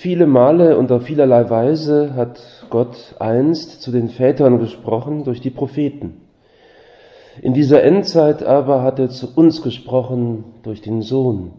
Viele 0.00 0.28
Male 0.28 0.78
und 0.78 0.92
auf 0.92 1.02
vielerlei 1.02 1.50
Weise 1.50 2.14
hat 2.14 2.40
Gott 2.70 3.16
einst 3.18 3.82
zu 3.82 3.90
den 3.90 4.10
Vätern 4.10 4.60
gesprochen 4.60 5.24
durch 5.24 5.40
die 5.40 5.50
Propheten. 5.50 6.20
In 7.42 7.52
dieser 7.52 7.82
Endzeit 7.82 8.44
aber 8.44 8.84
hat 8.84 9.00
er 9.00 9.10
zu 9.10 9.34
uns 9.34 9.60
gesprochen 9.60 10.44
durch 10.62 10.82
den 10.82 11.02
Sohn, 11.02 11.50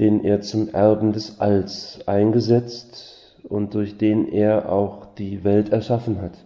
den 0.00 0.24
er 0.24 0.40
zum 0.40 0.74
Erben 0.74 1.12
des 1.12 1.38
Alls 1.38 2.00
eingesetzt 2.08 3.36
und 3.48 3.74
durch 3.74 3.98
den 3.98 4.26
er 4.26 4.72
auch 4.72 5.14
die 5.14 5.44
Welt 5.44 5.68
erschaffen 5.68 6.20
hat. 6.20 6.44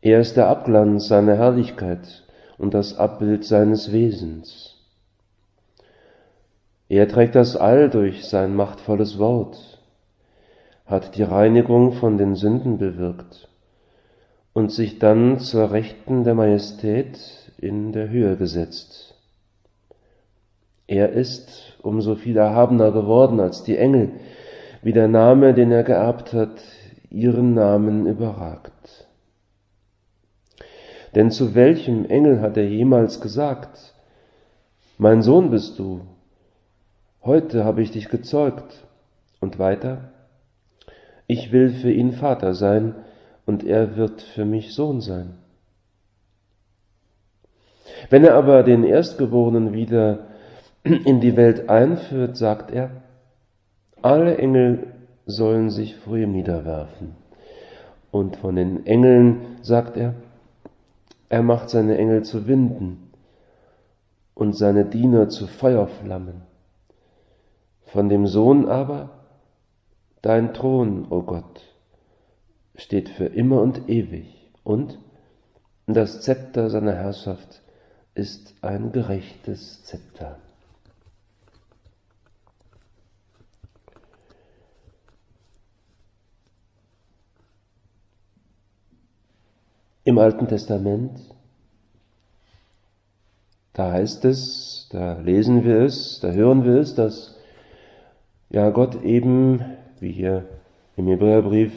Er 0.00 0.18
ist 0.18 0.38
der 0.38 0.48
Abglanz 0.48 1.08
seiner 1.08 1.36
Herrlichkeit 1.36 2.24
und 2.56 2.72
das 2.72 2.96
Abbild 2.96 3.44
seines 3.44 3.92
Wesens. 3.92 4.73
Er 6.88 7.08
trägt 7.08 7.34
das 7.34 7.56
All 7.56 7.88
durch 7.88 8.26
sein 8.26 8.54
machtvolles 8.54 9.18
Wort, 9.18 9.80
hat 10.84 11.16
die 11.16 11.22
Reinigung 11.22 11.92
von 11.92 12.18
den 12.18 12.34
Sünden 12.34 12.78
bewirkt 12.78 13.48
und 14.52 14.70
sich 14.70 14.98
dann 14.98 15.38
zur 15.38 15.72
Rechten 15.72 16.24
der 16.24 16.34
Majestät 16.34 17.18
in 17.56 17.92
der 17.92 18.10
Höhe 18.10 18.36
gesetzt. 18.36 19.14
Er 20.86 21.10
ist 21.10 21.78
umso 21.82 22.14
viel 22.14 22.36
erhabener 22.36 22.92
geworden 22.92 23.40
als 23.40 23.64
die 23.64 23.78
Engel, 23.78 24.10
wie 24.82 24.92
der 24.92 25.08
Name, 25.08 25.54
den 25.54 25.72
er 25.72 25.82
geerbt 25.82 26.34
hat, 26.34 26.62
ihren 27.08 27.54
Namen 27.54 28.06
überragt. 28.06 29.08
Denn 31.14 31.30
zu 31.30 31.54
welchem 31.54 32.04
Engel 32.04 32.40
hat 32.42 32.56
er 32.58 32.68
jemals 32.68 33.20
gesagt, 33.20 33.94
mein 34.98 35.22
Sohn 35.22 35.50
bist 35.50 35.78
du, 35.78 36.02
Heute 37.24 37.64
habe 37.64 37.80
ich 37.80 37.90
dich 37.90 38.08
gezeugt. 38.08 38.84
Und 39.40 39.58
weiter, 39.58 40.10
ich 41.26 41.52
will 41.52 41.70
für 41.70 41.92
ihn 41.92 42.12
Vater 42.12 42.54
sein 42.54 42.94
und 43.44 43.62
er 43.62 43.96
wird 43.96 44.22
für 44.22 44.46
mich 44.46 44.74
Sohn 44.74 45.02
sein. 45.02 45.34
Wenn 48.08 48.24
er 48.24 48.34
aber 48.34 48.62
den 48.62 48.84
Erstgeborenen 48.84 49.74
wieder 49.74 50.26
in 50.82 51.20
die 51.20 51.36
Welt 51.36 51.68
einführt, 51.68 52.36
sagt 52.36 52.70
er, 52.70 52.90
alle 54.00 54.38
Engel 54.38 54.94
sollen 55.26 55.68
sich 55.68 55.96
vor 55.96 56.16
ihm 56.16 56.32
niederwerfen. 56.32 57.16
Und 58.10 58.36
von 58.36 58.56
den 58.56 58.86
Engeln 58.86 59.58
sagt 59.62 59.96
er, 59.96 60.14
er 61.28 61.42
macht 61.42 61.68
seine 61.68 61.98
Engel 61.98 62.22
zu 62.22 62.46
Winden 62.46 63.10
und 64.34 64.56
seine 64.56 64.84
Diener 64.84 65.28
zu 65.28 65.46
Feuerflammen. 65.46 66.53
Von 67.94 68.08
dem 68.08 68.26
Sohn 68.26 68.68
aber, 68.68 69.08
dein 70.20 70.52
Thron, 70.52 71.04
o 71.10 71.18
oh 71.18 71.22
Gott, 71.22 71.60
steht 72.74 73.08
für 73.08 73.26
immer 73.26 73.62
und 73.62 73.88
ewig 73.88 74.50
und 74.64 74.98
das 75.86 76.20
Zepter 76.22 76.70
seiner 76.70 76.94
Herrschaft 76.94 77.62
ist 78.16 78.52
ein 78.62 78.90
gerechtes 78.90 79.84
Zepter. 79.84 80.40
Im 90.02 90.18
Alten 90.18 90.48
Testament, 90.48 91.20
da 93.72 93.92
heißt 93.92 94.24
es, 94.24 94.88
da 94.90 95.12
lesen 95.20 95.62
wir 95.62 95.82
es, 95.82 96.18
da 96.18 96.32
hören 96.32 96.64
wir 96.64 96.80
es, 96.80 96.96
dass 96.96 97.33
ja 98.54 98.70
Gott 98.70 99.02
eben, 99.02 99.64
wie 99.98 100.12
hier 100.12 100.44
im 100.96 101.08
Hebräerbrief 101.08 101.72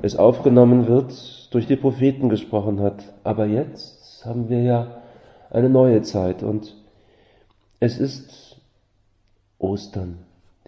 es 0.00 0.14
aufgenommen 0.14 0.86
wird, 0.86 1.12
durch 1.52 1.66
die 1.66 1.76
Propheten 1.76 2.28
gesprochen 2.28 2.80
hat. 2.80 3.12
Aber 3.24 3.46
jetzt 3.46 4.24
haben 4.24 4.48
wir 4.48 4.62
ja 4.62 5.02
eine 5.50 5.68
neue 5.68 6.02
Zeit 6.02 6.44
und 6.44 6.76
es 7.80 7.98
ist 7.98 8.60
Ostern, 9.58 10.18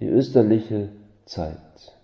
die 0.01 0.09
österliche 0.09 0.89
Zeit, 1.27 1.95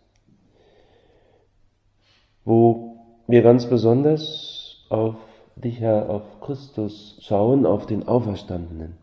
wo 2.44 2.96
wir 3.26 3.42
ganz 3.42 3.66
besonders 3.66 4.86
auf 4.88 5.16
dich, 5.56 5.80
Herr, 5.80 6.08
auf 6.10 6.40
Christus 6.40 7.18
schauen, 7.20 7.66
auf 7.66 7.86
den 7.86 8.06
Auferstandenen. 8.06 8.99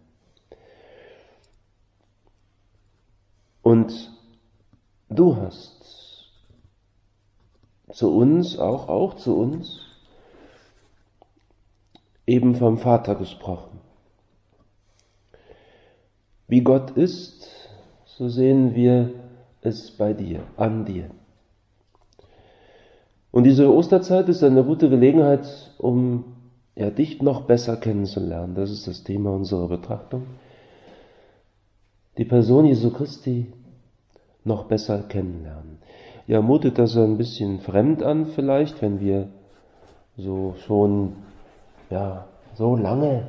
Und 3.67 4.13
du 5.09 5.35
hast 5.35 6.31
zu 7.91 8.15
uns, 8.15 8.57
auch, 8.57 8.87
auch 8.87 9.15
zu 9.15 9.35
uns, 9.35 9.81
eben 12.25 12.55
vom 12.55 12.77
Vater 12.77 13.15
gesprochen. 13.15 13.81
Wie 16.47 16.61
Gott 16.61 16.91
ist, 16.91 17.49
so 18.05 18.29
sehen 18.29 18.73
wir 18.73 19.09
es 19.59 19.91
bei 19.91 20.13
dir, 20.13 20.43
an 20.55 20.85
dir. 20.85 21.09
Und 23.31 23.43
diese 23.43 23.69
Osterzeit 23.69 24.29
ist 24.29 24.45
eine 24.45 24.63
gute 24.63 24.89
Gelegenheit, 24.89 25.73
um 25.77 26.37
ja, 26.73 26.89
dich 26.89 27.21
noch 27.21 27.41
besser 27.41 27.75
kennenzulernen. 27.75 28.55
Das 28.55 28.71
ist 28.71 28.87
das 28.87 29.03
Thema 29.03 29.31
unserer 29.31 29.67
Betrachtung 29.67 30.25
die 32.17 32.25
Person 32.25 32.65
Jesu 32.65 32.89
Christi 32.91 33.53
noch 34.47 34.65
besser 34.65 35.03
kennenlernen. 35.03 35.77
Ja, 36.25 36.41
mutet 36.41 36.77
das 36.77 36.97
ein 36.97 37.17
bisschen 37.17 37.59
fremd 37.59 38.03
an 38.03 38.25
vielleicht, 38.25 38.81
wenn 38.81 38.99
wir 38.99 39.27
so 40.17 40.55
schon, 40.65 41.13
ja, 41.89 42.25
so 42.55 42.75
lange 42.75 43.27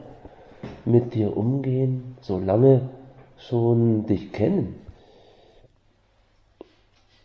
mit 0.85 1.15
dir 1.15 1.37
umgehen, 1.37 2.17
so 2.21 2.39
lange 2.39 2.89
schon 3.37 4.07
dich 4.07 4.33
kennen. 4.33 4.77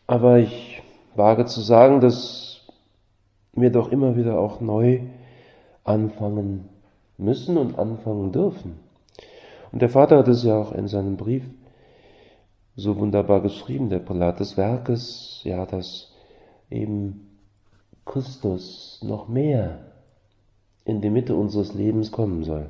Aber 0.05 0.37
ich 0.37 0.81
wage 1.15 1.45
zu 1.45 1.61
sagen, 1.61 2.01
dass 2.01 2.67
wir 3.53 3.71
doch 3.71 3.91
immer 3.91 4.15
wieder 4.15 4.37
auch 4.39 4.59
neu 4.59 5.01
anfangen 5.83 6.69
müssen 7.17 7.57
und 7.57 7.79
anfangen 7.79 8.31
dürfen. 8.31 8.79
Und 9.71 9.81
der 9.81 9.89
Vater 9.89 10.19
hat 10.19 10.27
es 10.27 10.43
ja 10.43 10.57
auch 10.59 10.71
in 10.71 10.87
seinem 10.87 11.17
Brief 11.17 11.43
so 12.75 12.97
wunderbar 12.97 13.41
geschrieben, 13.41 13.89
der 13.89 13.99
Prälat 13.99 14.39
des 14.39 14.57
Werkes, 14.57 15.41
ja, 15.43 15.65
dass 15.65 16.11
eben 16.69 17.37
Christus 18.05 18.99
noch 19.03 19.27
mehr 19.27 19.91
in 20.85 21.01
die 21.01 21.09
Mitte 21.09 21.35
unseres 21.35 21.73
Lebens 21.73 22.11
kommen 22.11 22.43
soll. 22.43 22.69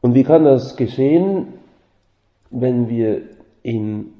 Und 0.00 0.14
wie 0.14 0.22
kann 0.22 0.44
das 0.44 0.76
geschehen, 0.76 1.54
wenn 2.50 2.88
wir 2.88 3.22
ihn 3.62 4.12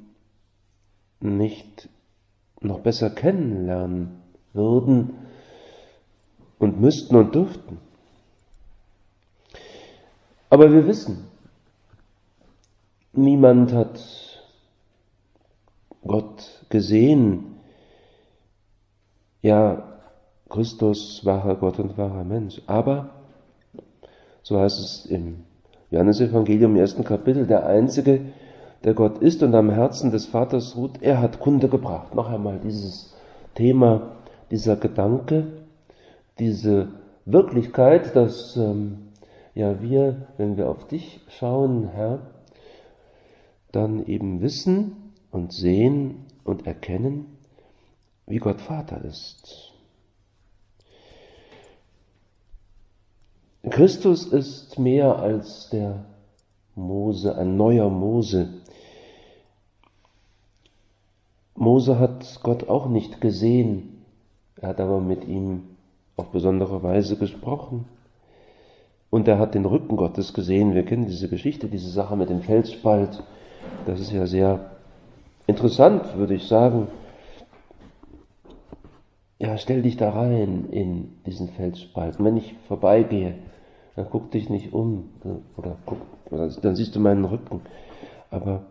nicht 1.21 1.89
noch 2.61 2.79
besser 2.79 3.09
kennenlernen 3.09 4.21
würden 4.53 5.13
und 6.57 6.81
müssten 6.81 7.15
und 7.15 7.33
dürften? 7.33 7.77
Aber 10.49 10.71
wir 10.73 10.87
wissen, 10.87 11.28
niemand 13.13 13.73
hat 13.73 13.99
Gott 16.05 16.65
gesehen. 16.69 17.55
Ja, 19.41 19.83
Christus 20.49 21.23
wahrer 21.25 21.55
Gott 21.55 21.79
und 21.79 21.97
wahrer 21.97 22.23
Mensch. 22.23 22.61
Aber, 22.67 23.11
so 24.41 24.59
heißt 24.59 24.79
es 24.79 25.05
im 25.05 25.43
Johannesevangelium 25.91 26.71
im 26.75 26.81
ersten 26.81 27.03
Kapitel, 27.03 27.47
der 27.47 27.65
Einzige, 27.65 28.21
der 28.83 28.93
Gott 28.93 29.19
ist 29.19 29.43
und 29.43 29.53
am 29.55 29.69
Herzen 29.69 30.11
des 30.11 30.25
Vaters 30.25 30.75
ruht, 30.75 31.01
er 31.01 31.21
hat 31.21 31.39
Kunde 31.39 31.67
gebracht. 31.67 32.15
Noch 32.15 32.29
einmal 32.29 32.59
dieses 32.63 33.13
Thema, 33.55 34.13
dieser 34.51 34.75
Gedanke, 34.75 35.47
diese 36.37 36.89
Wirklichkeit, 37.25 38.15
dass 38.15 38.55
ähm, 38.55 39.09
ja 39.53 39.81
wir, 39.81 40.27
wenn 40.37 40.57
wir 40.57 40.69
auf 40.69 40.87
dich 40.87 41.21
schauen, 41.27 41.89
Herr, 41.93 42.19
dann 43.71 44.05
eben 44.05 44.41
wissen 44.41 45.13
und 45.31 45.53
sehen 45.53 46.25
und 46.43 46.65
erkennen, 46.65 47.37
wie 48.25 48.37
Gott 48.37 48.61
Vater 48.61 49.03
ist. 49.03 49.73
Christus 53.69 54.25
ist 54.25 54.79
mehr 54.79 55.19
als 55.19 55.69
der 55.69 56.05
Mose, 56.75 57.37
ein 57.37 57.57
neuer 57.57 57.89
Mose. 57.89 58.61
Mose 61.55 61.99
hat 61.99 62.39
Gott 62.41 62.69
auch 62.69 62.87
nicht 62.87 63.19
gesehen, 63.19 64.05
er 64.55 64.69
hat 64.69 64.79
aber 64.79 65.01
mit 65.01 65.27
ihm 65.27 65.63
auf 66.15 66.31
besondere 66.31 66.83
Weise 66.83 67.17
gesprochen. 67.17 67.85
Und 69.09 69.27
er 69.27 69.39
hat 69.39 69.55
den 69.55 69.65
Rücken 69.65 69.95
Gottes 69.95 70.33
gesehen. 70.33 70.75
Wir 70.75 70.85
kennen 70.85 71.07
diese 71.07 71.29
Geschichte, 71.29 71.67
diese 71.67 71.89
Sache 71.89 72.15
mit 72.15 72.29
dem 72.29 72.41
Felsspalt. 72.41 73.23
Das 73.85 73.99
ist 73.99 74.11
ja 74.11 74.25
sehr 74.27 74.71
interessant, 75.47 76.15
würde 76.17 76.35
ich 76.35 76.47
sagen. 76.47 76.87
Ja, 79.39 79.57
stell 79.57 79.81
dich 79.81 79.97
da 79.97 80.11
rein 80.11 80.67
in 80.69 81.21
diesen 81.25 81.49
Felsspalt. 81.49 82.19
Und 82.19 82.25
wenn 82.25 82.37
ich 82.37 82.55
vorbeigehe, 82.67 83.35
dann 83.95 84.07
guck 84.09 84.31
dich 84.31 84.49
nicht 84.49 84.73
um 84.73 85.09
oder 85.57 85.77
guck, 85.85 85.99
dann 86.29 86.75
siehst 86.75 86.95
du 86.95 86.99
meinen 86.99 87.25
Rücken. 87.25 87.61
Aber 88.29 88.65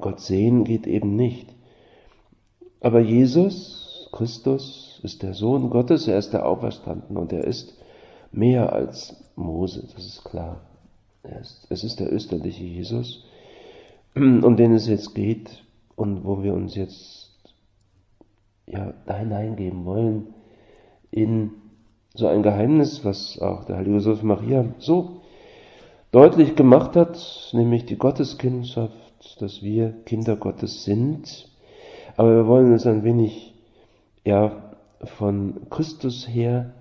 Gott 0.00 0.20
sehen 0.20 0.64
geht 0.64 0.86
eben 0.86 1.14
nicht. 1.14 1.54
Aber 2.80 3.00
Jesus, 3.00 4.08
Christus, 4.12 5.00
ist 5.02 5.22
der 5.22 5.34
Sohn 5.34 5.70
Gottes, 5.70 6.06
er 6.08 6.18
ist 6.18 6.32
der 6.32 6.46
Auferstanden 6.46 7.16
und 7.16 7.32
er 7.32 7.44
ist 7.44 7.74
mehr 8.30 8.72
als 8.72 9.16
Mose, 9.36 9.86
das 9.94 10.06
ist 10.06 10.24
klar. 10.24 10.60
Ist, 11.40 11.66
es 11.70 11.84
ist 11.84 12.00
der 12.00 12.12
österliche 12.12 12.64
Jesus, 12.64 13.24
um 14.14 14.56
den 14.56 14.74
es 14.74 14.88
jetzt 14.88 15.14
geht 15.14 15.64
und 15.96 16.24
wo 16.24 16.42
wir 16.42 16.54
uns 16.54 16.74
jetzt 16.74 17.30
ja, 18.66 18.92
da 19.06 19.14
hineingeben 19.14 19.84
wollen 19.84 20.34
in 21.10 21.52
so 22.14 22.26
ein 22.26 22.42
Geheimnis, 22.42 23.04
was 23.04 23.38
auch 23.40 23.64
der 23.64 23.76
heilige 23.76 23.96
Josef 23.96 24.22
Maria 24.22 24.66
so 24.78 25.22
deutlich 26.10 26.56
gemacht 26.56 26.94
hat, 26.94 27.50
nämlich 27.52 27.86
die 27.86 27.96
Gotteskindschaft, 27.96 28.92
dass 29.40 29.62
wir 29.62 29.94
Kinder 30.04 30.36
Gottes 30.36 30.84
sind. 30.84 31.48
Aber 32.16 32.34
wir 32.34 32.46
wollen 32.46 32.72
es 32.74 32.86
ein 32.86 33.04
wenig 33.04 33.54
ja, 34.24 34.74
von 35.02 35.68
Christus 35.70 36.28
her 36.28 36.74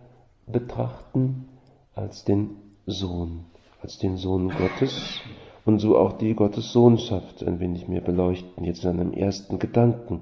betrachten 0.47 1.47
als 1.95 2.25
den 2.25 2.57
Sohn, 2.85 3.45
als 3.81 3.99
den 3.99 4.17
Sohn 4.17 4.49
Gottes 4.49 5.21
und 5.65 5.79
so 5.79 5.97
auch 5.97 6.13
die 6.13 6.33
Gottes 6.33 6.71
Sohnschaft 6.71 7.43
ein 7.43 7.59
wenig 7.59 7.87
mehr 7.87 8.01
beleuchten, 8.01 8.63
jetzt 8.63 8.83
in 8.83 8.91
einem 8.91 9.13
ersten 9.13 9.59
Gedanken. 9.59 10.21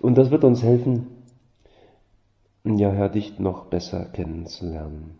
Und 0.00 0.16
das 0.16 0.30
wird 0.30 0.44
uns 0.44 0.62
helfen, 0.62 1.06
ja, 2.64 2.90
Herr, 2.90 3.10
dich 3.10 3.38
noch 3.38 3.66
besser 3.66 4.06
kennenzulernen. 4.06 5.18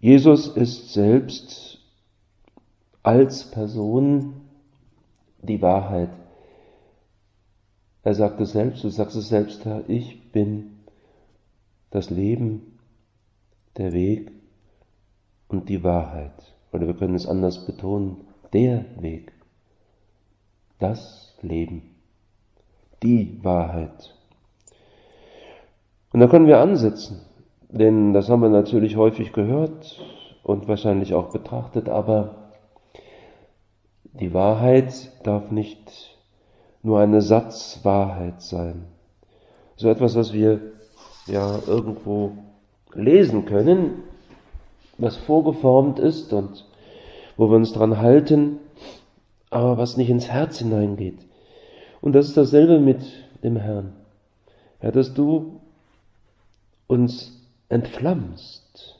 Jesus 0.00 0.48
ist 0.48 0.92
selbst 0.92 1.78
als 3.02 3.50
Person 3.50 4.34
die 5.40 5.62
Wahrheit. 5.62 6.10
Er 8.02 8.14
sagt 8.14 8.40
es 8.40 8.52
selbst, 8.52 8.82
du 8.82 8.88
sagst 8.88 9.16
es 9.16 9.28
selbst, 9.28 9.64
Herr, 9.64 9.88
ich 9.88 10.32
bin 10.32 10.78
das 11.90 12.10
Leben, 12.10 12.78
der 13.76 13.92
Weg 13.92 14.35
und 15.48 15.68
die 15.68 15.82
Wahrheit. 15.84 16.54
Oder 16.72 16.86
wir 16.86 16.94
können 16.94 17.14
es 17.14 17.26
anders 17.26 17.64
betonen, 17.66 18.26
der 18.52 18.84
Weg, 19.00 19.32
das 20.78 21.36
Leben, 21.42 21.94
die 23.02 23.38
Wahrheit. 23.42 24.14
Und 26.12 26.20
da 26.20 26.26
können 26.28 26.46
wir 26.46 26.60
ansetzen, 26.60 27.20
denn 27.68 28.12
das 28.12 28.28
haben 28.28 28.42
wir 28.42 28.48
natürlich 28.48 28.96
häufig 28.96 29.32
gehört 29.32 30.00
und 30.42 30.68
wahrscheinlich 30.68 31.14
auch 31.14 31.32
betrachtet, 31.32 31.88
aber 31.88 32.52
die 34.20 34.32
Wahrheit 34.32 35.12
darf 35.24 35.50
nicht 35.50 36.16
nur 36.82 37.00
eine 37.00 37.20
Satzwahrheit 37.20 38.40
sein. 38.40 38.86
So 39.76 39.90
etwas, 39.90 40.16
was 40.16 40.32
wir 40.32 40.60
ja 41.26 41.58
irgendwo 41.66 42.32
lesen 42.94 43.44
können, 43.44 44.04
was 44.98 45.16
vorgeformt 45.16 45.98
ist 45.98 46.32
und 46.32 46.64
wo 47.36 47.50
wir 47.50 47.56
uns 47.56 47.72
dran 47.72 47.98
halten, 47.98 48.58
aber 49.50 49.78
was 49.78 49.96
nicht 49.96 50.10
ins 50.10 50.28
Herz 50.28 50.58
hineingeht. 50.58 51.18
Und 52.00 52.14
das 52.14 52.28
ist 52.28 52.36
dasselbe 52.36 52.78
mit 52.78 53.00
dem 53.42 53.56
Herrn. 53.56 53.92
Ja, 54.82 54.90
dass 54.90 55.14
du 55.14 55.60
uns 56.86 57.46
entflammst, 57.68 58.98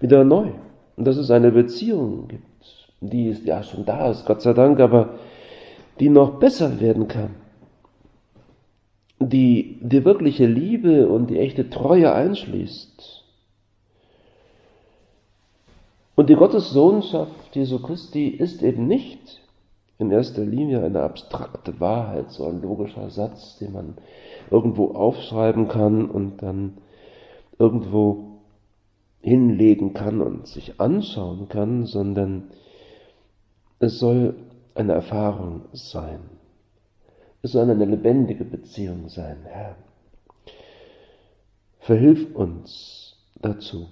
wieder 0.00 0.24
neu. 0.24 0.50
Und 0.96 1.06
dass 1.06 1.16
es 1.16 1.30
eine 1.30 1.52
Beziehung 1.52 2.28
gibt, 2.28 2.88
die 3.00 3.28
ist 3.28 3.44
ja 3.44 3.62
schon 3.62 3.84
da 3.84 4.10
ist, 4.10 4.26
Gott 4.26 4.42
sei 4.42 4.52
Dank, 4.52 4.80
aber 4.80 5.14
die 6.00 6.08
noch 6.08 6.38
besser 6.38 6.80
werden 6.80 7.08
kann. 7.08 7.30
Die 9.20 9.78
die 9.80 10.04
wirkliche 10.04 10.46
Liebe 10.46 11.08
und 11.08 11.28
die 11.30 11.38
echte 11.38 11.70
Treue 11.70 12.12
einschließt. 12.12 13.17
Und 16.28 16.34
die 16.34 16.40
Gottessohnschaft 16.40 17.56
Jesu 17.56 17.78
Christi 17.78 18.28
ist 18.28 18.62
eben 18.62 18.86
nicht 18.86 19.40
in 19.96 20.10
erster 20.10 20.44
Linie 20.44 20.84
eine 20.84 21.00
abstrakte 21.00 21.80
Wahrheit, 21.80 22.32
so 22.32 22.44
ein 22.44 22.60
logischer 22.60 23.08
Satz, 23.08 23.56
den 23.56 23.72
man 23.72 23.94
irgendwo 24.50 24.88
aufschreiben 24.90 25.68
kann 25.68 26.04
und 26.10 26.42
dann 26.42 26.82
irgendwo 27.58 28.42
hinlegen 29.22 29.94
kann 29.94 30.20
und 30.20 30.46
sich 30.46 30.78
anschauen 30.78 31.48
kann, 31.48 31.86
sondern 31.86 32.50
es 33.78 33.98
soll 33.98 34.36
eine 34.74 34.92
Erfahrung 34.92 35.62
sein. 35.72 36.20
Es 37.40 37.52
soll 37.52 37.70
eine 37.70 37.86
lebendige 37.86 38.44
Beziehung 38.44 39.08
sein, 39.08 39.38
Herr. 39.44 39.76
Verhilf 41.78 42.34
uns 42.34 43.16
dazu. 43.40 43.88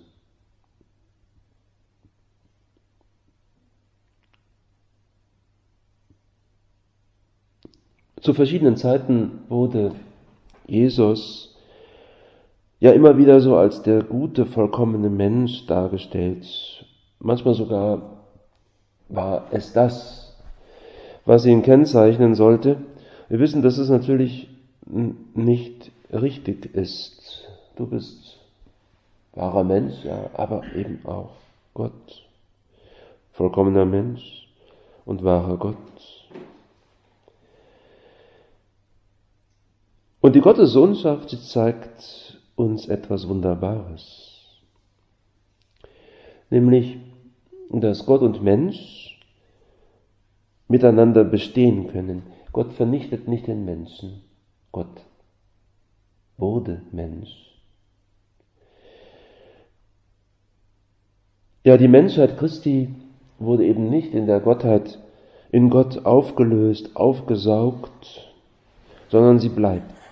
Zu 8.27 8.35
verschiedenen 8.35 8.77
Zeiten 8.77 9.39
wurde 9.49 9.93
Jesus 10.67 11.55
ja 12.81 12.91
immer 12.91 13.19
wieder 13.19 13.39
so 13.39 13.57
als 13.57 13.83
der 13.83 14.03
gute, 14.03 14.47
vollkommene 14.47 15.09
Mensch 15.09 15.65
dargestellt. 15.67 16.45
Manchmal 17.21 17.55
sogar 17.55 18.03
war 19.09 19.47
es 19.53 19.73
das, 19.73 20.37
was 21.25 21.47
ihn 21.47 21.63
kennzeichnen 21.63 22.35
sollte. 22.35 22.79
Wir 23.29 23.39
wissen, 23.39 23.63
dass 23.63 23.79
es 23.79 23.91
natürlich 23.91 24.49
nicht 24.85 25.93
richtig 26.13 26.75
ist. 26.75 27.47
Du 27.77 27.87
bist 27.87 28.41
wahrer 29.35 29.63
Mensch, 29.63 30.03
ja, 30.03 30.31
aber 30.35 30.65
eben 30.75 30.99
auch 31.05 31.31
Gott. 31.75 32.27
Vollkommener 33.35 33.85
Mensch 33.85 34.49
und 35.05 35.23
wahrer 35.23 35.59
Gott. 35.59 36.16
Und 40.27 40.35
die 40.35 40.41
Gottessohnschaft, 40.41 41.31
sie 41.31 41.41
zeigt 41.41 42.37
uns 42.57 42.89
etwas 42.89 43.29
Wunderbares. 43.29 44.59
Nämlich, 46.51 46.99
dass 47.71 48.07
Gott 48.07 48.23
und 48.23 48.43
Mensch 48.43 49.21
miteinander 50.67 51.23
bestehen 51.23 51.87
können. 51.93 52.25
Gott 52.51 52.73
vernichtet 52.73 53.29
nicht 53.29 53.47
den 53.47 53.65
Menschen. 53.65 54.23
Gott 54.73 55.07
wurde 56.39 56.83
Mensch. 56.91 57.61
Ja, 61.63 61.77
die 61.77 61.87
Menschheit 61.87 62.37
Christi 62.37 62.93
wurde 63.39 63.65
eben 63.65 63.91
nicht 63.91 64.13
in 64.13 64.27
der 64.27 64.41
Gottheit, 64.41 64.99
in 65.53 65.71
Gott 65.71 66.05
aufgelöst, 66.05 66.97
aufgesaugt, 66.97 68.27
sondern 69.09 69.39
sie 69.39 69.51
bleibt. 69.51 70.06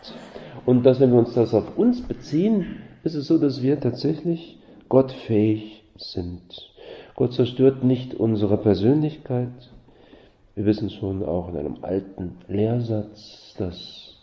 Und 0.67 0.85
dass, 0.85 1.01
wenn 1.01 1.13
wir 1.13 1.19
uns 1.19 1.35
das 1.35 1.53
auf 1.53 1.77
uns 1.77 2.03
beziehen, 2.03 2.77
ist 3.03 3.15
es 3.15 3.27
so, 3.27 3.39
dass 3.39 3.63
wir 3.63 3.81
tatsächlich 3.81 4.59
gottfähig 4.89 5.85
sind. 5.97 6.71
Gott 7.15 7.35
zerstört 7.35 7.85
nicht 7.85 8.15
unsere 8.15 8.57
Persönlichkeit. 8.57 9.53
Wir 10.55 10.65
wissen 10.65 10.91
schon 10.91 11.23
auch 11.23 11.49
in 11.49 11.57
einem 11.57 11.79
alten 11.83 12.39
Lehrsatz, 12.49 13.55
dass 13.59 14.17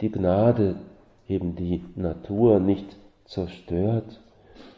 die 0.00 0.10
Gnade 0.10 0.76
eben 1.28 1.56
die 1.56 1.82
Natur 1.96 2.60
nicht 2.60 2.96
zerstört, 3.24 4.20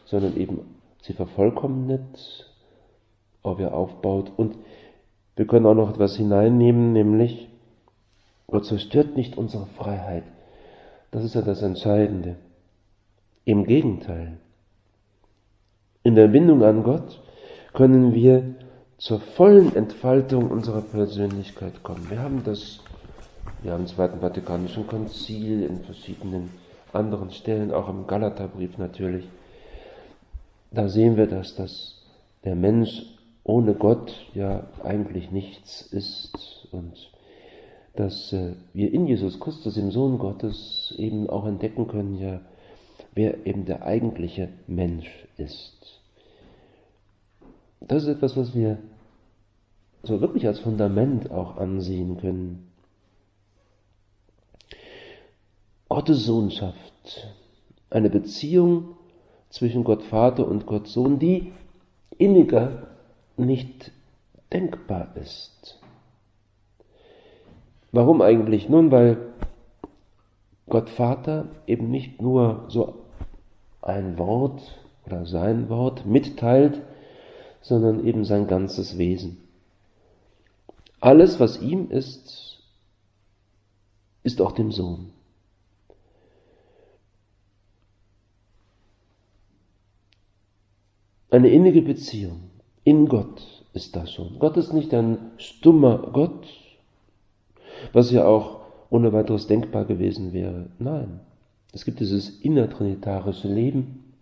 sondern 0.05 0.37
eben 0.37 0.61
sie 1.01 1.13
vervollkommnet, 1.13 2.49
auch 3.43 3.59
wir 3.59 3.73
aufbaut. 3.73 4.31
Und 4.35 4.55
wir 5.35 5.45
können 5.45 5.65
auch 5.65 5.75
noch 5.75 5.89
etwas 5.91 6.15
hineinnehmen, 6.15 6.93
nämlich 6.93 7.47
Gott 8.47 8.65
zerstört 8.65 9.15
nicht 9.15 9.37
unsere 9.37 9.65
Freiheit. 9.77 10.23
Das 11.17 11.25
ist 11.25 11.33
ja 11.33 11.41
das 11.41 11.63
Entscheidende. 11.63 12.35
Im 13.43 13.65
Gegenteil. 13.65 14.37
In 16.03 16.13
der 16.13 16.27
Bindung 16.27 16.63
an 16.63 16.83
Gott 16.83 17.23
können 17.73 18.13
wir 18.13 18.53
zur 18.99 19.19
vollen 19.19 19.75
Entfaltung 19.75 20.51
unserer 20.51 20.81
Persönlichkeit 20.81 21.81
kommen. 21.81 22.07
Wir 22.11 22.19
haben 22.19 22.43
das, 22.43 22.81
haben 23.65 23.79
im 23.79 23.87
Zweiten 23.87 24.19
Vatikanischen 24.19 24.85
Konzil 24.85 25.63
in 25.63 25.79
verschiedenen 25.85 26.51
anderen 26.93 27.31
Stellen, 27.31 27.71
auch 27.71 27.89
im 27.89 28.05
Galaterbrief 28.05 28.77
natürlich. 28.77 29.27
Da 30.69 30.87
sehen 30.87 31.17
wir 31.17 31.25
das, 31.25 31.55
dass 31.55 31.99
der 32.43 32.53
Mensch 32.53 33.01
ohne 33.43 33.73
Gott 33.73 34.13
ja 34.35 34.67
eigentlich 34.83 35.31
nichts 35.31 35.81
ist 35.81 36.67
und 36.71 37.09
dass 37.97 38.31
äh, 38.31 38.53
wir 38.73 38.93
in 38.93 39.07
Jesus 39.07 39.39
Christus, 39.39 39.73
dem 39.73 39.91
Sohn 39.91 40.19
Gottes, 40.19 40.93
eben 40.97 41.29
auch 41.29 41.45
entdecken 41.45 41.87
können, 41.87 42.17
ja, 42.19 42.41
wer 43.13 43.45
eben 43.45 43.65
der 43.65 43.85
eigentliche 43.85 44.49
Mensch 44.67 45.09
ist. 45.37 46.01
Das 47.81 48.03
ist 48.03 48.09
etwas, 48.09 48.37
was 48.37 48.55
wir 48.55 48.77
so 50.03 50.21
wirklich 50.21 50.45
als 50.45 50.59
Fundament 50.59 51.31
auch 51.31 51.57
ansehen 51.57 52.17
können. 52.17 52.71
Gottes 55.89 56.25
Sohnschaft, 56.25 57.33
eine 57.89 58.09
Beziehung 58.09 58.95
zwischen 59.49 59.83
Gott 59.83 60.03
Vater 60.03 60.47
und 60.47 60.65
Gott 60.65 60.87
Sohn, 60.87 61.17
die 61.17 61.51
inniger 62.17 62.87
nicht 63.37 63.91
denkbar 64.53 65.15
ist. 65.15 65.79
Warum 67.97 68.21
eigentlich? 68.21 68.69
Nun, 68.69 68.91
weil 68.91 69.17
Gott 70.69 70.87
Vater 70.87 71.47
eben 71.65 71.89
nicht 71.89 72.21
nur 72.21 72.65
so 72.67 72.93
ein 73.81 74.19
Wort 74.19 74.61
oder 75.07 75.25
sein 75.25 75.67
Wort 75.67 76.05
mitteilt, 76.05 76.79
sondern 77.59 78.05
eben 78.05 78.23
sein 78.23 78.45
ganzes 78.45 78.99
Wesen. 78.99 79.39
Alles, 80.99 81.39
was 81.39 81.59
ihm 81.59 81.89
ist, 81.89 82.61
ist 84.21 84.41
auch 84.41 84.51
dem 84.51 84.71
Sohn. 84.71 85.11
Eine 91.31 91.49
innige 91.49 91.81
Beziehung 91.81 92.51
in 92.83 93.07
Gott 93.07 93.65
ist 93.73 93.95
das 93.95 94.13
schon. 94.13 94.37
Gott 94.37 94.55
ist 94.55 94.71
nicht 94.71 94.93
ein 94.93 95.31
stummer 95.37 96.11
Gott, 96.13 96.45
was 97.93 98.11
ja 98.11 98.25
auch 98.25 98.61
ohne 98.89 99.13
weiteres 99.13 99.47
denkbar 99.47 99.85
gewesen 99.85 100.33
wäre. 100.33 100.67
Nein, 100.79 101.19
es 101.73 101.85
gibt 101.85 101.99
dieses 101.99 102.29
innertrinitarische 102.39 103.47
Leben. 103.47 104.13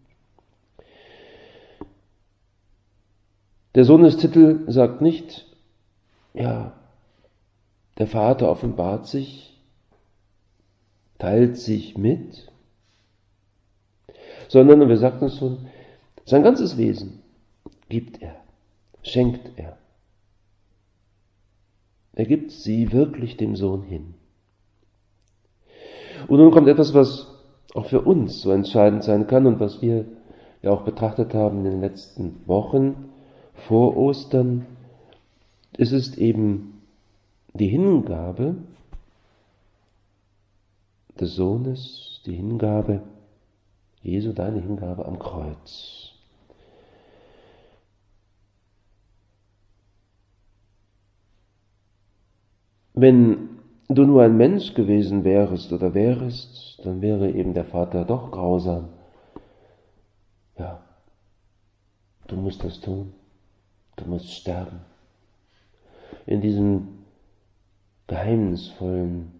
Der 3.75 3.86
Sohnestitel 3.86 4.63
sagt 4.72 5.01
nicht, 5.01 5.45
ja, 6.34 6.74
der 7.98 8.07
Vater 8.07 8.50
offenbart 8.50 9.07
sich, 9.07 9.62
teilt 11.17 11.57
sich 11.57 11.98
mit, 11.98 12.51
sondern, 14.48 14.81
und 14.81 14.89
wir 14.89 14.98
sagten 14.98 15.25
es 15.25 15.38
schon, 15.38 15.67
sein 16.25 16.43
ganzes 16.43 16.77
Wesen 16.77 17.22
gibt 17.89 18.22
er, 18.22 18.36
schenkt 19.03 19.51
er. 19.57 19.77
Er 22.15 22.25
gibt 22.25 22.51
sie 22.51 22.91
wirklich 22.91 23.38
dem 23.38 23.55
Sohn 23.55 23.84
hin. 23.84 24.13
Und 26.27 26.39
nun 26.39 26.51
kommt 26.51 26.67
etwas, 26.67 26.93
was 26.93 27.27
auch 27.74 27.88
für 27.88 28.01
uns 28.01 28.41
so 28.41 28.51
entscheidend 28.51 29.03
sein 29.03 29.27
kann 29.27 29.45
und 29.45 29.60
was 29.60 29.81
wir 29.81 30.05
ja 30.62 30.72
auch 30.72 30.84
betrachtet 30.84 31.34
haben 31.34 31.60
in 31.60 31.72
den 31.72 31.81
letzten 31.81 32.48
Wochen 32.48 33.10
vor 33.53 33.98
Ostern. 33.98 34.65
Es 35.77 35.91
ist 35.91 36.17
eben 36.17 36.81
die 37.53 37.67
Hingabe 37.67 38.55
des 41.19 41.36
Sohnes, 41.36 42.22
die 42.25 42.34
Hingabe 42.34 43.01
Jesu, 44.01 44.34
deine 44.34 44.62
Hingabe 44.62 45.05
am 45.05 45.19
Kreuz. 45.19 46.14
Wenn 52.98 53.50
du 53.90 54.06
nur 54.06 54.24
ein 54.24 54.38
Mensch 54.38 54.74
gewesen 54.74 55.25
wärest 55.25 55.74
oder 55.74 55.94
wärest, 55.94 56.80
dann 56.84 57.02
wäre 57.02 57.30
eben 57.30 57.54
der 57.54 57.66
Vater 57.66 58.06
doch 58.06 58.32
grausam. 58.32 58.88
Ja, 60.58 60.82
du 62.28 62.38
musst 62.38 62.64
das 62.64 62.80
tun, 62.80 63.14
du 63.98 64.06
musst 64.06 64.32
sterben. 64.32 64.80
In 66.25 66.40
diesem 66.40 67.06
geheimnisvollen, 68.08 69.34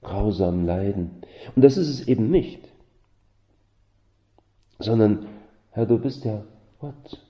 grausamen 0.00 0.64
Leiden. 0.64 1.22
Und 1.54 1.62
das 1.62 1.76
ist 1.76 1.90
es 1.90 2.08
eben 2.08 2.30
nicht, 2.30 2.66
sondern, 4.78 5.26
Herr, 5.72 5.84
du 5.84 5.98
bist 5.98 6.24
ja 6.24 6.42
Gott, 6.80 7.22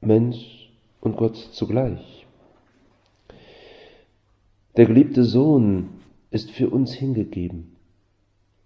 Mensch, 0.00 0.61
und 1.02 1.16
Gott 1.16 1.36
zugleich. 1.36 2.26
Der 4.76 4.86
geliebte 4.86 5.24
Sohn 5.24 5.90
ist 6.30 6.50
für 6.50 6.70
uns 6.70 6.94
hingegeben, 6.94 7.76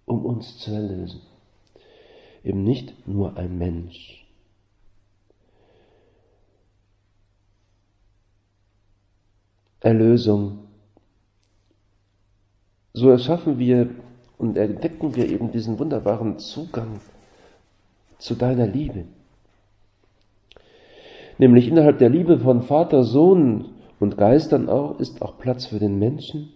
um 0.05 0.25
uns 0.25 0.57
zu 0.59 0.71
erlösen. 0.71 1.21
Eben 2.43 2.63
nicht 2.63 3.07
nur 3.07 3.35
ein 3.35 3.57
Mensch. 3.57 4.25
Erlösung. 9.81 10.59
So 12.93 13.09
erschaffen 13.09 13.59
wir 13.59 13.89
und 14.37 14.57
entdecken 14.57 15.15
wir 15.15 15.27
eben 15.27 15.51
diesen 15.51 15.77
wunderbaren 15.79 16.39
Zugang 16.39 16.99
zu 18.17 18.35
deiner 18.35 18.67
Liebe 18.67 19.05
nämlich 21.37 21.67
innerhalb 21.67 21.99
der 21.99 22.09
Liebe 22.09 22.39
von 22.39 22.61
Vater, 22.61 23.03
Sohn 23.03 23.65
und 23.99 24.17
Geistern 24.17 24.69
auch, 24.69 24.99
ist 24.99 25.21
auch 25.21 25.37
Platz 25.37 25.65
für 25.65 25.79
den 25.79 25.99
Menschen, 25.99 26.49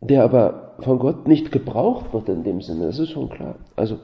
der 0.00 0.24
aber 0.24 0.74
von 0.80 0.98
Gott 0.98 1.26
nicht 1.26 1.52
gebraucht 1.52 2.12
wird 2.12 2.28
in 2.28 2.44
dem 2.44 2.60
Sinne, 2.60 2.86
das 2.86 2.98
ist 2.98 3.10
schon 3.10 3.30
klar. 3.30 3.56
Also, 3.76 3.98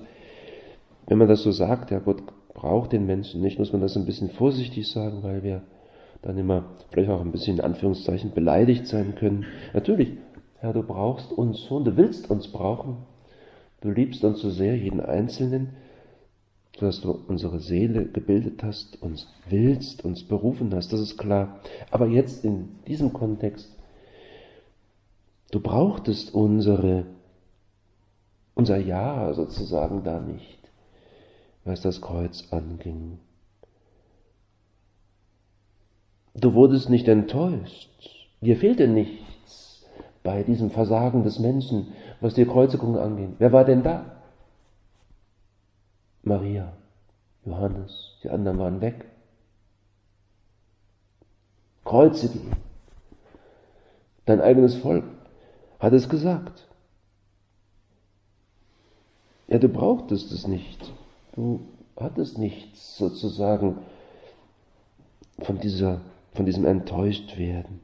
wenn 1.06 1.18
man 1.18 1.28
das 1.28 1.42
so 1.42 1.50
sagt, 1.50 1.90
ja, 1.90 1.98
Gott 1.98 2.22
braucht 2.54 2.92
den 2.92 3.06
Menschen 3.06 3.40
nicht, 3.40 3.58
muss 3.58 3.72
man 3.72 3.82
das 3.82 3.96
ein 3.96 4.06
bisschen 4.06 4.30
vorsichtig 4.30 4.88
sagen, 4.88 5.22
weil 5.22 5.42
wir 5.42 5.62
dann 6.22 6.36
immer 6.38 6.64
vielleicht 6.90 7.10
auch 7.10 7.20
ein 7.20 7.32
bisschen 7.32 7.56
in 7.58 7.64
Anführungszeichen 7.64 8.32
beleidigt 8.32 8.86
sein 8.86 9.14
können. 9.14 9.46
Natürlich, 9.72 10.12
Herr, 10.58 10.72
du 10.72 10.82
brauchst 10.82 11.32
uns 11.32 11.60
schon, 11.64 11.84
du 11.84 11.96
willst 11.96 12.30
uns 12.30 12.48
brauchen, 12.48 12.98
du 13.80 13.90
liebst 13.90 14.24
uns 14.24 14.40
so 14.40 14.50
sehr, 14.50 14.76
jeden 14.76 15.00
Einzelnen, 15.00 15.70
dass 16.78 17.00
du 17.00 17.18
unsere 17.28 17.60
Seele 17.60 18.06
gebildet 18.06 18.62
hast, 18.62 19.02
uns 19.02 19.28
willst, 19.48 20.04
uns 20.04 20.24
berufen 20.24 20.74
hast, 20.74 20.92
das 20.92 21.00
ist 21.00 21.18
klar. 21.18 21.60
Aber 21.90 22.06
jetzt 22.06 22.44
in 22.44 22.68
diesem 22.86 23.12
Kontext, 23.12 23.76
du 25.50 25.60
brauchtest 25.60 26.34
unsere, 26.34 27.04
unser 28.54 28.78
Ja 28.78 29.32
sozusagen 29.34 30.04
da 30.04 30.20
nicht, 30.20 30.70
was 31.64 31.80
das 31.80 32.00
Kreuz 32.00 32.48
anging. 32.50 33.18
Du 36.34 36.54
wurdest 36.54 36.88
nicht 36.88 37.08
enttäuscht. 37.08 37.90
Dir 38.40 38.56
fehlte 38.56 38.88
nichts 38.88 39.84
bei 40.22 40.42
diesem 40.42 40.70
Versagen 40.70 41.24
des 41.24 41.38
Menschen, 41.38 41.88
was 42.20 42.34
die 42.34 42.46
Kreuzigung 42.46 42.96
angeht. 42.96 43.30
Wer 43.38 43.52
war 43.52 43.64
denn 43.64 43.82
da? 43.82 44.19
Maria, 46.30 46.72
Johannes, 47.44 48.16
die 48.22 48.30
anderen 48.30 48.58
waren 48.60 48.80
weg. 48.80 49.04
Kreuzige 51.84 52.38
ihn. 52.38 52.52
Dein 54.26 54.40
eigenes 54.40 54.76
Volk 54.76 55.02
hat 55.80 55.92
es 55.92 56.08
gesagt. 56.08 56.68
Ja, 59.48 59.58
du 59.58 59.68
brauchtest 59.68 60.30
es 60.30 60.46
nicht. 60.46 60.92
Du 61.34 61.66
hattest 61.96 62.38
nichts 62.38 62.96
sozusagen 62.96 63.78
von 65.40 65.58
dieser, 65.58 66.00
von 66.34 66.46
diesem 66.46 66.64
Enttäuschtwerden. 66.64 67.80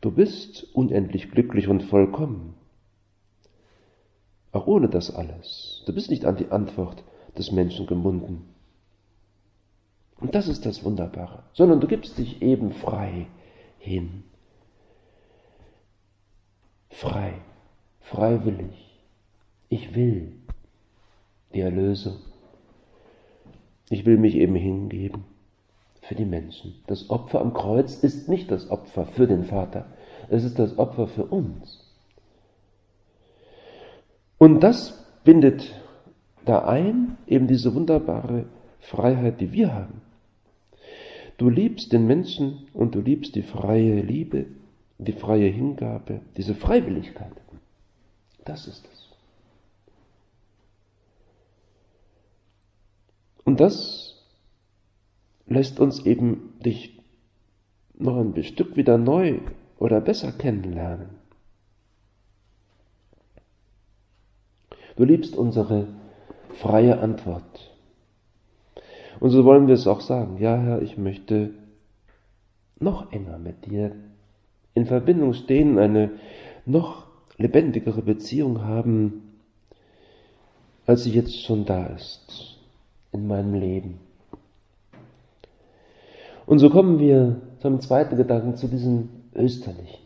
Du 0.00 0.12
bist 0.12 0.68
unendlich 0.72 1.32
glücklich 1.32 1.66
und 1.66 1.82
vollkommen. 1.82 2.54
Auch 4.52 4.68
ohne 4.68 4.88
das 4.88 5.12
alles. 5.12 5.82
Du 5.86 5.92
bist 5.92 6.10
nicht 6.10 6.24
an 6.24 6.36
die 6.36 6.52
Antwort 6.52 7.02
des 7.36 7.52
Menschen 7.52 7.86
gebunden. 7.86 8.48
Und 10.20 10.34
das 10.34 10.48
ist 10.48 10.66
das 10.66 10.84
Wunderbare, 10.84 11.42
sondern 11.52 11.80
du 11.80 11.88
gibst 11.88 12.16
dich 12.18 12.42
eben 12.42 12.72
frei 12.72 13.26
hin. 13.78 14.22
Frei, 16.90 17.40
freiwillig. 18.00 19.00
Ich 19.68 19.94
will 19.94 20.36
die 21.54 21.60
Erlösung. 21.60 22.18
Ich 23.90 24.06
will 24.06 24.16
mich 24.16 24.36
eben 24.36 24.54
hingeben 24.54 25.24
für 26.02 26.14
die 26.14 26.24
Menschen. 26.24 26.82
Das 26.86 27.10
Opfer 27.10 27.40
am 27.40 27.54
Kreuz 27.54 27.96
ist 27.96 28.28
nicht 28.28 28.50
das 28.50 28.70
Opfer 28.70 29.06
für 29.06 29.26
den 29.26 29.44
Vater, 29.44 29.86
es 30.28 30.44
ist 30.44 30.58
das 30.58 30.78
Opfer 30.78 31.06
für 31.06 31.24
uns. 31.24 31.90
Und 34.38 34.60
das 34.60 35.06
bindet 35.24 35.72
da 36.44 36.64
ein, 36.64 37.16
eben 37.26 37.46
diese 37.46 37.74
wunderbare 37.74 38.46
Freiheit, 38.80 39.40
die 39.40 39.52
wir 39.52 39.74
haben. 39.74 40.00
Du 41.38 41.48
liebst 41.48 41.92
den 41.92 42.06
Menschen 42.06 42.68
und 42.72 42.94
du 42.94 43.00
liebst 43.00 43.34
die 43.34 43.42
freie 43.42 44.00
Liebe, 44.00 44.46
die 44.98 45.12
freie 45.12 45.48
Hingabe, 45.48 46.20
diese 46.36 46.54
Freiwilligkeit. 46.54 47.32
Das 48.44 48.66
ist 48.66 48.86
es. 48.92 49.08
Und 53.44 53.60
das 53.60 54.22
lässt 55.46 55.80
uns 55.80 56.06
eben 56.06 56.54
dich 56.64 57.00
noch 57.94 58.16
ein 58.16 58.42
Stück 58.44 58.76
wieder 58.76 58.98
neu 58.98 59.40
oder 59.78 60.00
besser 60.00 60.32
kennenlernen. 60.32 61.10
Du 64.96 65.04
liebst 65.04 65.36
unsere 65.36 65.88
freie 66.54 66.98
Antwort. 67.00 67.70
Und 69.20 69.30
so 69.30 69.44
wollen 69.44 69.66
wir 69.66 69.74
es 69.74 69.86
auch 69.86 70.00
sagen. 70.00 70.38
Ja, 70.38 70.56
Herr, 70.56 70.82
ich 70.82 70.98
möchte 70.98 71.50
noch 72.80 73.12
enger 73.12 73.38
mit 73.38 73.66
dir 73.66 73.92
in 74.74 74.86
Verbindung 74.86 75.32
stehen, 75.34 75.78
eine 75.78 76.10
noch 76.66 77.06
lebendigere 77.36 78.02
Beziehung 78.02 78.64
haben, 78.64 79.34
als 80.86 81.04
sie 81.04 81.12
jetzt 81.12 81.42
schon 81.42 81.64
da 81.64 81.86
ist 81.86 82.58
in 83.12 83.26
meinem 83.26 83.54
Leben. 83.54 84.00
Und 86.46 86.58
so 86.58 86.70
kommen 86.70 86.98
wir 86.98 87.40
zum 87.60 87.80
zweiten 87.80 88.16
Gedanken, 88.16 88.56
zu 88.56 88.66
diesem 88.66 89.08
österlichen, 89.34 90.00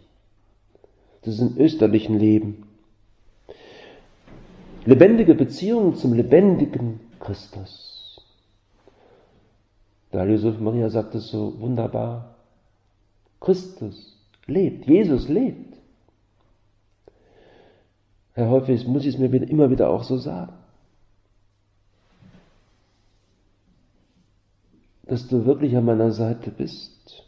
zu 1.23 1.31
diesem 1.31 1.57
österlichen 1.59 2.19
Leben. 2.19 2.66
Lebendige 4.87 5.35
Beziehung 5.35 5.97
zum 5.97 6.13
lebendigen 6.13 7.01
Christus. 7.19 8.25
Der 10.13 10.25
Josef 10.31 10.61
Maria 10.61 10.89
sagt 10.89 11.17
es 11.17 11.27
so 11.29 11.59
wunderbar. 11.59 12.37
Christus 13.41 14.17
lebt, 14.47 14.87
Jesus 14.87 15.29
lebt. 15.29 15.77
Herr 18.35 18.49
Häufig 18.49 18.87
muss 18.87 19.05
ich 19.05 19.15
es 19.15 19.19
mir 19.19 19.33
immer 19.35 19.71
wieder 19.71 19.91
auch 19.91 20.05
so 20.05 20.19
sagen. 20.19 20.53
Dass 25.03 25.27
du 25.27 25.47
wirklich 25.47 25.77
an 25.77 25.85
meiner 25.85 26.13
Seite 26.13 26.53
bist 26.53 27.25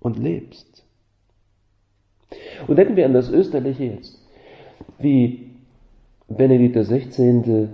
und 0.00 0.18
lebst. 0.18 0.84
Und 2.66 2.76
denken 2.76 2.96
wir 2.96 3.06
an 3.06 3.14
das 3.14 3.30
Österliche 3.30 3.84
jetzt. 3.84 4.23
Wie 4.98 5.50
Benedikt 6.28 6.76
XVI. 6.76 7.68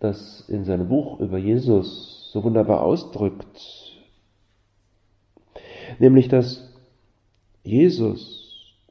das 0.00 0.48
in 0.48 0.64
seinem 0.64 0.88
Buch 0.88 1.20
über 1.20 1.38
Jesus 1.38 2.30
so 2.32 2.42
wunderbar 2.42 2.82
ausdrückt, 2.82 3.60
nämlich 5.98 6.28
dass 6.28 6.72
Jesus 7.62 8.44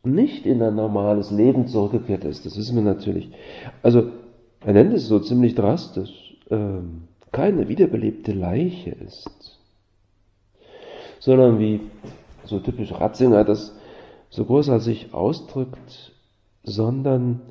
nicht 0.04 0.46
in 0.46 0.62
ein 0.62 0.76
normales 0.76 1.32
Leben 1.32 1.68
zurückgekehrt 1.68 2.26
ist, 2.26 2.46
das 2.46 2.58
wissen 2.58 2.76
wir 2.76 2.84
natürlich. 2.84 3.30
Also 3.82 4.12
er 4.62 4.74
nennt 4.74 4.94
es 4.94 5.08
so 5.08 5.20
ziemlich 5.20 5.56
drastisch, 5.56 6.38
ähm, 6.50 7.04
keine 7.32 7.68
wiederbelebte 7.68 8.32
Leiche 8.32 8.92
ist, 8.92 9.60
sondern 11.20 11.60
wie 11.60 11.82
so 12.46 12.60
typisch 12.60 12.92
Ratzinger 12.92 13.44
das 13.44 13.76
so 14.30 14.46
großartig 14.46 15.14
ausdrückt, 15.14 16.12
sondern 16.64 17.42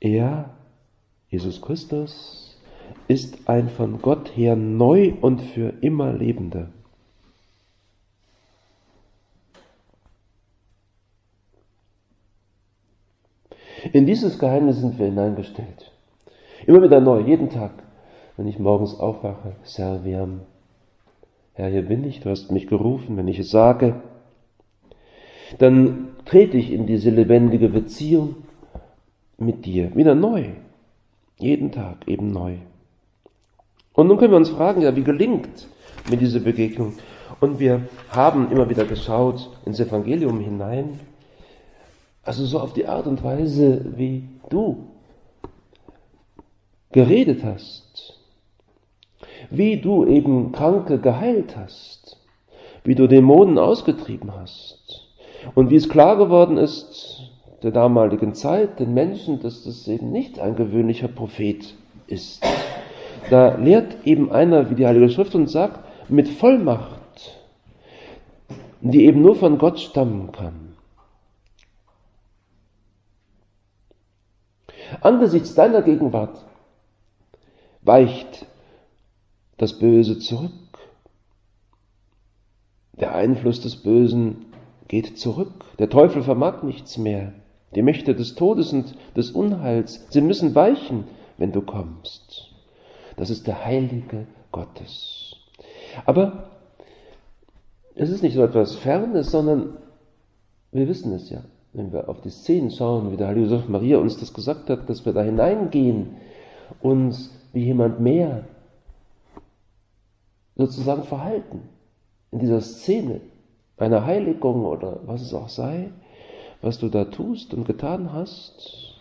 er 0.00 0.50
Jesus 1.28 1.62
Christus 1.62 2.58
ist 3.06 3.48
ein 3.48 3.68
von 3.68 4.02
Gott 4.02 4.36
her 4.36 4.56
neu 4.56 5.12
und 5.20 5.40
für 5.40 5.74
immer 5.80 6.12
lebender. 6.12 6.70
In 13.92 14.06
dieses 14.06 14.38
Geheimnis 14.38 14.78
sind 14.78 14.98
wir 14.98 15.06
hineingestellt. 15.06 15.92
Immer 16.66 16.82
wieder 16.82 17.00
neu, 17.00 17.20
jeden 17.20 17.48
Tag, 17.48 17.72
wenn 18.36 18.46
ich 18.46 18.58
morgens 18.58 18.98
aufwache, 18.98 19.56
Serviam. 19.62 20.42
Herr, 21.54 21.68
hier 21.68 21.82
bin 21.82 22.04
ich, 22.04 22.20
du 22.20 22.30
hast 22.30 22.50
mich 22.50 22.66
gerufen, 22.66 23.16
wenn 23.16 23.28
ich 23.28 23.38
es 23.38 23.50
sage, 23.50 24.02
dann 25.58 26.08
trete 26.26 26.56
ich 26.56 26.70
in 26.70 26.86
diese 26.86 27.10
lebendige 27.10 27.68
Beziehung 27.68 28.36
mit 29.40 29.64
dir, 29.64 29.94
wieder 29.96 30.14
neu. 30.14 30.50
Jeden 31.38 31.72
Tag 31.72 32.06
eben 32.06 32.30
neu. 32.30 32.56
Und 33.94 34.06
nun 34.06 34.18
können 34.18 34.32
wir 34.32 34.36
uns 34.36 34.50
fragen, 34.50 34.82
ja, 34.82 34.94
wie 34.94 35.02
gelingt 35.02 35.66
mir 36.08 36.16
diese 36.16 36.40
Begegnung? 36.40 36.92
Und 37.40 37.58
wir 37.58 37.88
haben 38.10 38.50
immer 38.52 38.68
wieder 38.68 38.84
geschaut 38.84 39.50
ins 39.64 39.80
Evangelium 39.80 40.40
hinein, 40.40 41.00
also 42.22 42.44
so 42.44 42.60
auf 42.60 42.74
die 42.74 42.86
Art 42.86 43.06
und 43.06 43.24
Weise, 43.24 43.84
wie 43.96 44.24
du 44.50 44.86
geredet 46.92 47.42
hast, 47.42 48.18
wie 49.50 49.78
du 49.78 50.04
eben 50.06 50.52
Kranke 50.52 50.98
geheilt 50.98 51.56
hast, 51.56 52.18
wie 52.84 52.94
du 52.94 53.06
Dämonen 53.06 53.58
ausgetrieben 53.58 54.34
hast 54.34 55.08
und 55.54 55.70
wie 55.70 55.76
es 55.76 55.88
klar 55.88 56.16
geworden 56.16 56.58
ist, 56.58 57.29
der 57.62 57.70
damaligen 57.70 58.34
Zeit 58.34 58.80
den 58.80 58.94
Menschen, 58.94 59.40
dass 59.40 59.64
das 59.64 59.86
eben 59.88 60.10
nicht 60.10 60.38
ein 60.38 60.56
gewöhnlicher 60.56 61.08
Prophet 61.08 61.74
ist. 62.06 62.42
Da 63.28 63.56
lehrt 63.56 64.06
eben 64.06 64.32
einer, 64.32 64.70
wie 64.70 64.74
die 64.74 64.86
Heilige 64.86 65.10
Schrift 65.10 65.34
uns 65.34 65.52
sagt, 65.52 65.80
mit 66.08 66.28
Vollmacht, 66.28 67.38
die 68.80 69.04
eben 69.04 69.20
nur 69.20 69.36
von 69.36 69.58
Gott 69.58 69.78
stammen 69.78 70.32
kann. 70.32 70.76
Angesichts 75.00 75.54
deiner 75.54 75.82
Gegenwart 75.82 76.44
weicht 77.82 78.46
das 79.58 79.78
Böse 79.78 80.18
zurück. 80.18 80.50
Der 82.92 83.14
Einfluss 83.14 83.60
des 83.60 83.76
Bösen 83.76 84.46
geht 84.88 85.18
zurück. 85.18 85.64
Der 85.78 85.88
Teufel 85.88 86.22
vermag 86.22 86.62
nichts 86.62 86.98
mehr. 86.98 87.32
Die 87.74 87.82
Mächte 87.82 88.14
des 88.14 88.34
Todes 88.34 88.72
und 88.72 88.94
des 89.16 89.30
Unheils, 89.30 90.06
sie 90.10 90.20
müssen 90.20 90.54
weichen, 90.54 91.04
wenn 91.38 91.52
du 91.52 91.62
kommst. 91.62 92.50
Das 93.16 93.30
ist 93.30 93.46
der 93.46 93.64
Heilige 93.64 94.26
Gottes. 94.50 95.36
Aber 96.04 96.50
es 97.94 98.10
ist 98.10 98.22
nicht 98.22 98.34
so 98.34 98.42
etwas 98.42 98.74
Fernes, 98.76 99.30
sondern 99.30 99.76
wir 100.72 100.88
wissen 100.88 101.12
es 101.12 101.30
ja, 101.30 101.42
wenn 101.72 101.92
wir 101.92 102.08
auf 102.08 102.20
die 102.20 102.30
Szenen 102.30 102.70
schauen, 102.70 103.12
wie 103.12 103.16
der 103.16 103.28
Heilige 103.28 103.46
Josef 103.46 103.68
Maria 103.68 103.98
uns 103.98 104.18
das 104.18 104.34
gesagt 104.34 104.70
hat, 104.70 104.88
dass 104.88 105.04
wir 105.04 105.12
da 105.12 105.22
hineingehen, 105.22 106.16
uns 106.80 107.30
wie 107.52 107.64
jemand 107.64 108.00
mehr 108.00 108.44
sozusagen 110.56 111.04
verhalten 111.04 111.62
in 112.30 112.38
dieser 112.38 112.60
Szene 112.60 113.20
einer 113.76 114.04
Heiligung 114.04 114.66
oder 114.66 115.00
was 115.06 115.22
es 115.22 115.32
auch 115.32 115.48
sei, 115.48 115.90
was 116.62 116.78
du 116.78 116.88
da 116.88 117.04
tust 117.06 117.54
und 117.54 117.64
getan 117.64 118.12
hast, 118.12 118.96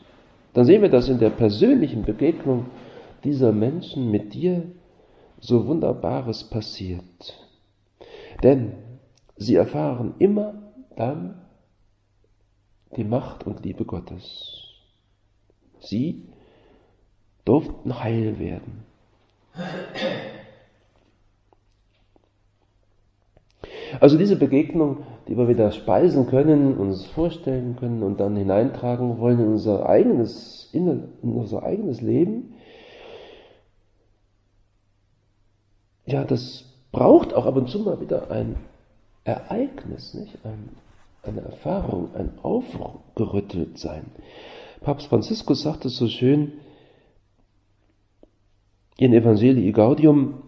dann 0.53 0.65
sehen 0.65 0.81
wir, 0.81 0.89
dass 0.89 1.09
in 1.09 1.19
der 1.19 1.29
persönlichen 1.29 2.03
Begegnung 2.03 2.67
dieser 3.23 3.51
Menschen 3.51 4.09
mit 4.11 4.33
dir 4.33 4.63
so 5.39 5.67
Wunderbares 5.67 6.45
passiert. 6.45 7.03
Denn 8.43 8.73
sie 9.35 9.55
erfahren 9.55 10.15
immer 10.19 10.73
dann 10.95 11.41
die 12.95 13.03
Macht 13.03 13.45
und 13.45 13.63
Liebe 13.63 13.85
Gottes. 13.85 14.63
Sie 15.79 16.23
durften 17.45 18.03
heil 18.03 18.39
werden. 18.39 18.83
Also 23.99 24.17
diese 24.17 24.35
Begegnung, 24.35 25.05
die 25.29 25.37
wir 25.37 25.47
wieder 25.47 25.71
speisen 25.71 26.25
können, 26.25 26.75
uns 26.75 27.05
vorstellen 27.05 27.75
können 27.75 28.01
und 28.01 28.19
dann 28.19 28.35
hineintragen 28.35 29.19
wollen 29.19 29.39
in 29.39 29.47
unser 29.49 29.87
eigenes, 29.87 30.67
in 30.73 31.07
unser 31.21 31.61
eigenes 31.61 32.01
Leben, 32.01 32.55
ja, 36.07 36.23
das 36.23 36.65
braucht 36.91 37.35
auch 37.35 37.45
ab 37.45 37.55
und 37.57 37.69
zu 37.69 37.79
mal 37.79 38.01
wieder 38.01 38.31
ein 38.31 38.55
Ereignis, 39.23 40.15
nicht? 40.15 40.43
Ein, 40.43 40.69
eine 41.21 41.41
Erfahrung, 41.41 42.09
ein 42.15 42.31
Aufgerütteltsein. 42.41 44.05
Papst 44.81 45.07
Franziskus 45.07 45.61
sagt 45.61 45.85
es 45.85 45.97
so 45.97 46.07
schön 46.07 46.53
in 48.97 49.13
Evangelii 49.13 49.71
Gaudium, 49.73 50.41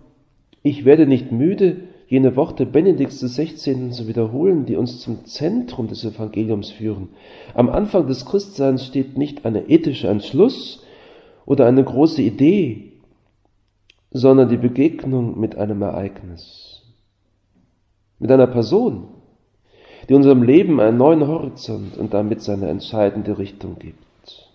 ich 0.63 0.85
werde 0.85 1.05
nicht 1.05 1.31
müde, 1.31 1.90
jene 2.11 2.35
Worte 2.35 2.65
Benedikts 2.65 3.21
16. 3.21 3.93
zu 3.93 4.05
wiederholen, 4.05 4.65
die 4.65 4.75
uns 4.75 4.99
zum 4.99 5.23
Zentrum 5.23 5.87
des 5.87 6.03
Evangeliums 6.03 6.69
führen. 6.69 7.07
Am 7.53 7.69
Anfang 7.69 8.05
des 8.05 8.25
Christseins 8.25 8.85
steht 8.85 9.17
nicht 9.17 9.45
eine 9.45 9.69
ethische 9.69 10.09
Entschluss 10.09 10.83
oder 11.45 11.65
eine 11.67 11.85
große 11.85 12.21
Idee, 12.21 12.91
sondern 14.11 14.49
die 14.49 14.57
Begegnung 14.57 15.39
mit 15.39 15.55
einem 15.55 15.81
Ereignis, 15.83 16.83
mit 18.19 18.29
einer 18.29 18.47
Person, 18.47 19.07
die 20.09 20.13
unserem 20.13 20.43
Leben 20.43 20.81
einen 20.81 20.97
neuen 20.97 21.25
Horizont 21.25 21.97
und 21.97 22.13
damit 22.13 22.41
seine 22.41 22.67
entscheidende 22.67 23.37
Richtung 23.37 23.79
gibt. 23.79 24.49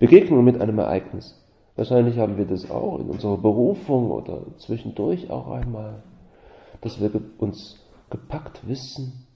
Begegnung 0.00 0.42
mit 0.42 0.60
einem 0.60 0.80
Ereignis. 0.80 1.38
Wahrscheinlich 1.76 2.18
haben 2.18 2.36
wir 2.36 2.44
das 2.44 2.70
auch 2.70 2.98
in 2.98 3.08
unserer 3.08 3.38
Berufung 3.38 4.10
oder 4.10 4.42
zwischendurch 4.58 5.30
auch 5.30 5.50
einmal, 5.50 6.02
dass 6.82 7.00
wir 7.00 7.10
uns 7.38 7.80
gepackt 8.10 8.66
wissen. 8.68 9.26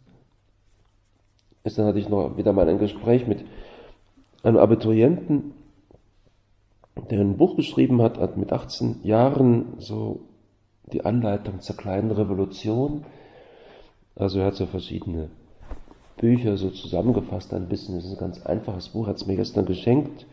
Gestern 1.64 1.86
hatte 1.86 1.98
ich 1.98 2.08
noch 2.08 2.36
wieder 2.36 2.52
mal 2.52 2.68
ein 2.68 2.78
Gespräch 2.78 3.26
mit 3.26 3.44
einem 4.42 4.58
Abiturienten, 4.58 5.54
der 7.10 7.20
ein 7.20 7.36
Buch 7.36 7.56
geschrieben 7.56 8.02
hat, 8.02 8.18
hat 8.18 8.36
mit 8.36 8.52
18 8.52 9.00
Jahren 9.02 9.74
so 9.78 10.20
die 10.92 11.04
Anleitung 11.04 11.60
zur 11.60 11.76
kleinen 11.76 12.10
Revolution. 12.10 13.04
Also 14.14 14.40
er 14.40 14.46
hat 14.46 14.54
so 14.54 14.66
verschiedene 14.66 15.30
Bücher 16.18 16.56
so 16.56 16.70
zusammengefasst 16.70 17.52
ein 17.52 17.68
bisschen. 17.68 17.96
Das 17.96 18.04
ist 18.04 18.12
ein 18.12 18.18
ganz 18.18 18.44
einfaches 18.44 18.90
Buch, 18.90 19.06
hat 19.06 19.16
es 19.16 19.26
mir 19.26 19.36
gestern 19.36 19.66
geschenkt. 19.66 20.26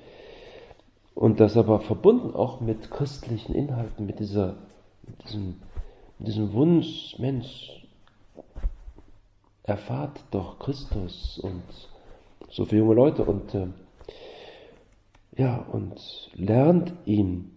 Und 1.15 1.39
das 1.39 1.57
aber 1.57 1.79
verbunden 1.79 2.35
auch 2.35 2.59
mit 2.59 2.89
christlichen 2.89 3.53
Inhalten, 3.53 4.05
mit 4.05 4.19
dieser, 4.19 4.55
mit 5.05 5.23
diesem, 5.23 5.55
mit 6.17 6.27
diesem 6.27 6.53
Wunsch, 6.53 7.15
Mensch, 7.19 7.87
erfahrt 9.63 10.23
doch 10.31 10.59
Christus 10.59 11.39
und 11.39 11.63
so 12.49 12.65
für 12.65 12.77
junge 12.77 12.95
Leute 12.95 13.23
und 13.23 13.53
äh, 13.55 13.67
ja, 15.35 15.65
und 15.71 15.99
lernt 16.35 16.93
ihn 17.05 17.51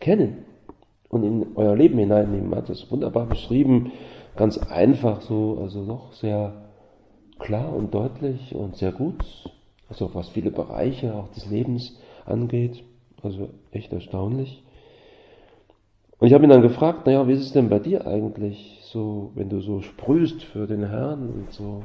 kennen 0.00 0.44
und 1.08 1.24
in 1.24 1.46
euer 1.56 1.76
Leben 1.76 1.98
hineinnehmen. 1.98 2.54
Hat 2.54 2.68
das 2.68 2.90
wunderbar 2.90 3.26
beschrieben, 3.26 3.92
ganz 4.36 4.58
einfach 4.58 5.20
so, 5.22 5.58
also 5.60 5.84
doch 5.84 6.12
sehr 6.12 6.54
klar 7.38 7.74
und 7.74 7.92
deutlich 7.92 8.54
und 8.54 8.76
sehr 8.76 8.92
gut, 8.92 9.24
also 9.88 10.14
was 10.14 10.28
viele 10.28 10.50
Bereiche 10.50 11.14
auch 11.14 11.28
des 11.28 11.50
Lebens 11.50 11.98
angeht, 12.24 12.84
also 13.22 13.50
echt 13.70 13.92
erstaunlich. 13.92 14.62
Und 16.18 16.28
ich 16.28 16.34
habe 16.34 16.44
ihn 16.44 16.50
dann 16.50 16.62
gefragt, 16.62 17.06
naja, 17.06 17.26
wie 17.26 17.32
ist 17.32 17.40
es 17.40 17.52
denn 17.52 17.68
bei 17.68 17.80
dir 17.80 18.06
eigentlich, 18.06 18.80
so, 18.84 19.32
wenn 19.34 19.48
du 19.48 19.60
so 19.60 19.80
sprühst 19.80 20.42
für 20.44 20.66
den 20.66 20.88
Herrn 20.88 21.28
und 21.28 21.52
so 21.52 21.84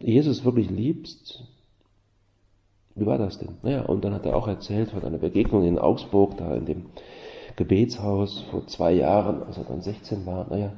Jesus 0.00 0.44
wirklich 0.44 0.70
liebst? 0.70 1.44
Wie 2.94 3.06
war 3.06 3.18
das 3.18 3.38
denn? 3.38 3.58
Naja, 3.62 3.82
und 3.82 4.04
dann 4.04 4.12
hat 4.12 4.26
er 4.26 4.36
auch 4.36 4.48
erzählt 4.48 4.90
von 4.90 5.04
einer 5.04 5.18
Begegnung 5.18 5.64
in 5.64 5.78
Augsburg, 5.78 6.36
da 6.36 6.54
in 6.56 6.66
dem 6.66 6.86
Gebetshaus 7.54 8.40
vor 8.50 8.66
zwei 8.66 8.92
Jahren, 8.92 9.42
als 9.42 9.56
er 9.58 9.64
dann 9.64 9.80
16 9.80 10.26
war, 10.26 10.48
naja, 10.50 10.72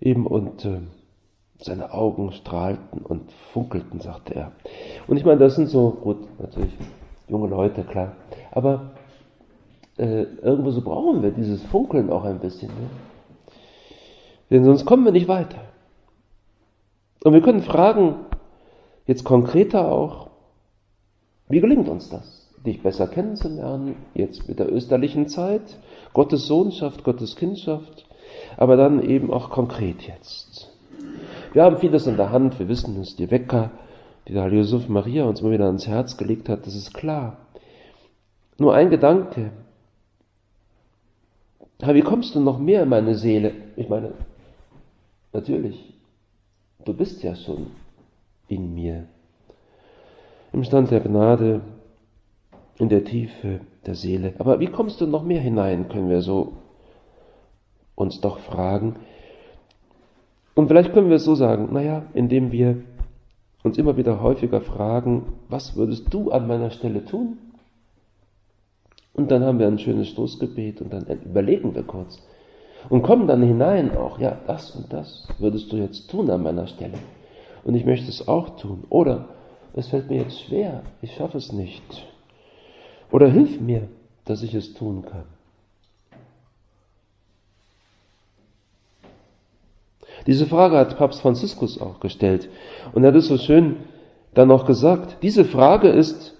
eben 0.00 0.26
und 0.26 0.64
äh, 0.64 0.80
seine 1.58 1.92
Augen 1.92 2.32
strahlten 2.32 3.00
und 3.00 3.30
funkelten, 3.52 4.00
sagte 4.00 4.34
er. 4.34 4.52
Und 5.06 5.16
ich 5.16 5.24
meine, 5.24 5.38
das 5.38 5.54
sind 5.54 5.68
so, 5.68 5.90
gut, 5.90 6.18
natürlich 6.38 6.72
junge 7.28 7.48
Leute, 7.48 7.84
klar, 7.84 8.12
aber 8.50 8.90
äh, 9.96 10.22
irgendwo 10.22 10.70
so 10.70 10.82
brauchen 10.82 11.22
wir 11.22 11.30
dieses 11.30 11.62
Funkeln 11.64 12.10
auch 12.10 12.24
ein 12.24 12.40
bisschen. 12.40 12.68
Ne? 12.68 12.90
Denn 14.50 14.64
sonst 14.64 14.84
kommen 14.84 15.04
wir 15.04 15.12
nicht 15.12 15.28
weiter. 15.28 15.60
Und 17.22 17.32
wir 17.32 17.40
können 17.40 17.62
fragen, 17.62 18.16
jetzt 19.06 19.24
konkreter 19.24 19.90
auch, 19.90 20.30
wie 21.48 21.60
gelingt 21.60 21.88
uns 21.88 22.10
das? 22.10 22.44
dich 22.64 22.82
besser 22.82 23.06
kennenzulernen, 23.06 23.96
jetzt 24.14 24.48
mit 24.48 24.58
der 24.58 24.72
österlichen 24.72 25.28
Zeit, 25.28 25.78
Gottes 26.12 26.46
Sohnschaft, 26.46 27.04
Gottes 27.04 27.36
Kindschaft, 27.36 28.06
aber 28.56 28.76
dann 28.76 29.02
eben 29.02 29.32
auch 29.32 29.50
konkret 29.50 30.02
jetzt. 30.02 30.70
Wir 31.54 31.62
haben 31.62 31.78
vieles 31.78 32.08
in 32.08 32.16
der 32.16 32.32
Hand, 32.32 32.58
wir 32.58 32.68
wissen 32.68 33.00
es, 33.00 33.14
die 33.14 33.30
Wecker, 33.30 33.70
die 34.26 34.32
der 34.32 34.42
Heilige 34.42 34.62
Josef 34.62 34.88
Maria 34.88 35.24
uns 35.24 35.40
mal 35.40 35.52
wieder 35.52 35.66
ans 35.66 35.86
Herz 35.86 36.16
gelegt 36.16 36.48
hat, 36.48 36.66
das 36.66 36.74
ist 36.74 36.92
klar. 36.92 37.36
Nur 38.58 38.74
ein 38.74 38.90
Gedanke. 38.90 39.52
wie 41.78 42.00
kommst 42.02 42.34
du 42.34 42.40
noch 42.40 42.58
mehr 42.58 42.82
in 42.82 42.88
meine 42.88 43.14
Seele? 43.14 43.52
Ich 43.76 43.88
meine, 43.88 44.14
natürlich, 45.32 45.94
du 46.84 46.92
bist 46.92 47.22
ja 47.22 47.36
schon 47.36 47.68
in 48.48 48.74
mir. 48.74 49.06
Im 50.52 50.64
Stand 50.64 50.90
der 50.90 51.00
Gnade 51.00 51.60
in 52.78 52.88
der 52.88 53.04
Tiefe 53.04 53.60
der 53.86 53.94
Seele. 53.94 54.34
Aber 54.38 54.58
wie 54.58 54.66
kommst 54.66 55.00
du 55.00 55.06
noch 55.06 55.22
mehr 55.22 55.40
hinein, 55.40 55.88
können 55.88 56.10
wir 56.10 56.20
so 56.20 56.54
uns 57.94 58.20
doch 58.20 58.38
fragen. 58.38 58.96
Und 60.54 60.68
vielleicht 60.68 60.92
können 60.92 61.08
wir 61.08 61.16
es 61.16 61.24
so 61.24 61.34
sagen, 61.34 61.68
naja, 61.72 62.04
indem 62.14 62.52
wir 62.52 62.76
uns 63.62 63.78
immer 63.78 63.96
wieder 63.96 64.22
häufiger 64.22 64.60
fragen, 64.60 65.32
was 65.48 65.76
würdest 65.76 66.12
du 66.12 66.30
an 66.30 66.46
meiner 66.46 66.70
Stelle 66.70 67.04
tun? 67.04 67.38
Und 69.14 69.30
dann 69.30 69.44
haben 69.44 69.58
wir 69.58 69.66
ein 69.66 69.78
schönes 69.78 70.08
Stoßgebet 70.08 70.80
und 70.80 70.92
dann 70.92 71.06
überlegen 71.24 71.74
wir 71.74 71.82
kurz 71.82 72.20
und 72.88 73.02
kommen 73.02 73.26
dann 73.26 73.42
hinein 73.42 73.96
auch, 73.96 74.18
ja, 74.18 74.38
das 74.46 74.72
und 74.72 74.92
das 74.92 75.26
würdest 75.38 75.72
du 75.72 75.76
jetzt 75.76 76.10
tun 76.10 76.30
an 76.30 76.42
meiner 76.42 76.66
Stelle. 76.66 76.98
Und 77.64 77.74
ich 77.74 77.86
möchte 77.86 78.08
es 78.08 78.28
auch 78.28 78.56
tun. 78.56 78.84
Oder 78.90 79.28
es 79.74 79.88
fällt 79.88 80.10
mir 80.10 80.18
jetzt 80.18 80.40
schwer, 80.42 80.82
ich 81.00 81.14
schaffe 81.14 81.38
es 81.38 81.52
nicht. 81.52 82.06
Oder 83.10 83.28
hilf 83.28 83.60
mir, 83.60 83.88
dass 84.24 84.42
ich 84.42 84.54
es 84.54 84.74
tun 84.74 85.02
kann. 85.02 85.24
Diese 90.26 90.46
Frage 90.46 90.76
hat 90.76 90.96
Papst 90.96 91.20
Franziskus 91.20 91.80
auch 91.80 92.00
gestellt. 92.00 92.48
Und 92.92 93.04
er 93.04 93.08
hat 93.08 93.16
es 93.16 93.28
so 93.28 93.38
schön 93.38 93.76
dann 94.32 94.48
noch 94.48 94.66
gesagt. 94.66 95.18
Diese 95.22 95.44
Frage 95.44 95.88
ist 95.88 96.34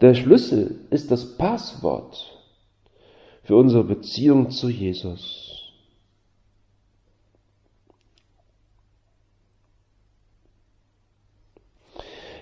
der 0.00 0.14
Schlüssel, 0.14 0.80
ist 0.90 1.10
das 1.10 1.36
Passwort 1.36 2.38
für 3.42 3.56
unsere 3.56 3.84
Beziehung 3.84 4.50
zu 4.50 4.68
Jesus. 4.68 5.50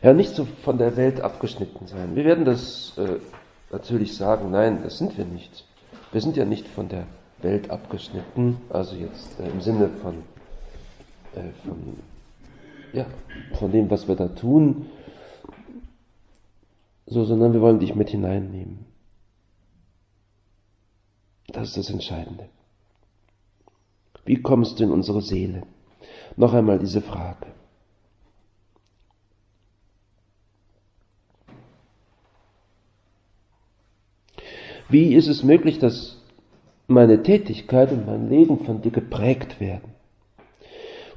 Ja, 0.02 0.12
nicht 0.12 0.34
so 0.34 0.46
von 0.62 0.78
der 0.78 0.96
Welt 0.96 1.20
abgeschnitten 1.20 1.88
sein. 1.88 2.14
Wir 2.14 2.24
werden 2.24 2.44
das 2.44 2.96
äh, 2.98 3.16
natürlich 3.72 4.16
sagen, 4.16 4.50
nein, 4.50 4.80
das 4.84 4.98
sind 4.98 5.18
wir 5.18 5.24
nicht. 5.24 5.64
Wir 6.12 6.20
sind 6.20 6.37
ja 6.37 6.44
nicht 6.44 6.68
von 6.68 6.88
der 6.88 7.06
Welt 7.42 7.70
abgeschnitten, 7.70 8.58
also 8.70 8.94
jetzt 8.94 9.40
äh, 9.40 9.48
im 9.48 9.61
Sinne 9.61 9.90
von, 10.02 10.22
von, 11.64 11.98
ja, 12.92 13.07
von 13.55 13.72
dem, 13.72 13.90
was 13.90 14.09
wir 14.09 14.16
da 14.16 14.29
tun, 14.29 14.87
so, 17.07 17.24
sondern 17.24 17.53
wir 17.53 17.61
wollen 17.61 17.79
dich 17.79 17.94
mit 17.94 18.11
hineinnehmen. 18.11 18.85
Das 21.48 21.68
ist 21.68 21.77
das 21.79 21.90
Entscheidende. 21.90 22.48
Wie 24.27 24.42
kommst 24.42 24.79
du 24.79 24.85
in 24.85 24.90
unsere 24.90 25.22
Seele? 25.22 25.62
Noch 26.37 26.53
einmal 26.53 26.79
diese 26.79 27.01
Frage. 27.01 27.46
Wie 34.90 35.14
ist 35.14 35.29
es 35.29 35.42
möglich, 35.42 35.79
dass 35.79 36.16
meine 36.87 37.22
Tätigkeit 37.22 37.92
und 37.92 38.07
mein 38.07 38.29
Leben 38.29 38.64
von 38.64 38.81
dir 38.81 38.90
geprägt 38.90 39.61
werden? 39.61 39.97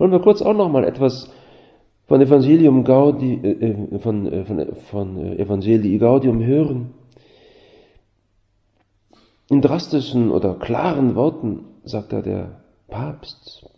Wollen 0.02 0.14
wir 0.14 0.20
kurz 0.20 0.42
auch 0.42 0.56
noch 0.56 0.68
mal 0.68 0.84
etwas 0.84 1.30
von 2.08 2.22
Evangelium 2.22 2.84
Gaudi, 2.84 3.36
äh, 3.36 3.52
äh 3.52 4.00
von, 4.00 4.26
äh, 4.26 4.46
von, 4.46 4.58
äh, 4.58 4.74
von 4.74 5.38
Evangelii 5.38 6.00
Gaudium 6.00 6.44
hören? 6.44 6.90
In 9.52 9.62
drastischen 9.62 10.32
oder 10.32 10.56
klaren 10.56 11.14
Worten 11.14 11.66
sagt 11.84 12.14
da 12.14 12.24
der 12.24 12.62
Papst. 12.88 13.70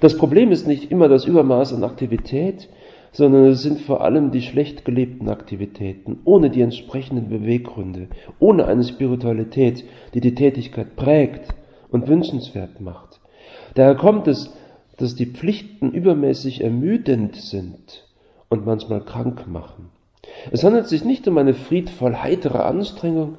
Das 0.00 0.16
Problem 0.16 0.50
ist 0.50 0.66
nicht 0.66 0.90
immer 0.90 1.08
das 1.08 1.24
Übermaß 1.24 1.72
an 1.72 1.84
Aktivität, 1.84 2.68
sondern 3.12 3.44
es 3.44 3.62
sind 3.62 3.80
vor 3.80 4.00
allem 4.00 4.32
die 4.32 4.42
schlecht 4.42 4.84
gelebten 4.84 5.28
Aktivitäten, 5.28 6.18
ohne 6.24 6.50
die 6.50 6.62
entsprechenden 6.62 7.28
Beweggründe, 7.28 8.08
ohne 8.40 8.64
eine 8.64 8.82
Spiritualität, 8.82 9.84
die 10.14 10.20
die 10.20 10.34
Tätigkeit 10.34 10.96
prägt 10.96 11.54
und 11.92 12.08
wünschenswert 12.08 12.80
macht. 12.80 13.20
Daher 13.76 13.94
kommt 13.94 14.26
es, 14.26 14.52
dass 15.00 15.14
die 15.14 15.26
Pflichten 15.26 15.92
übermäßig 15.92 16.62
ermüdend 16.62 17.36
sind 17.36 18.06
und 18.50 18.66
manchmal 18.66 19.02
krank 19.02 19.48
machen. 19.48 19.88
Es 20.50 20.62
handelt 20.62 20.88
sich 20.88 21.04
nicht 21.04 21.26
um 21.26 21.38
eine 21.38 21.54
friedvoll 21.54 22.16
heitere 22.16 22.58
Anstrengung, 22.58 23.36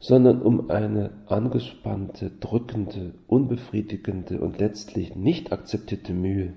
sondern 0.00 0.40
um 0.40 0.70
eine 0.70 1.10
angespannte, 1.26 2.30
drückende, 2.40 3.12
unbefriedigende 3.26 4.40
und 4.40 4.58
letztlich 4.58 5.14
nicht 5.14 5.52
akzeptierte 5.52 6.12
Mühe. 6.12 6.54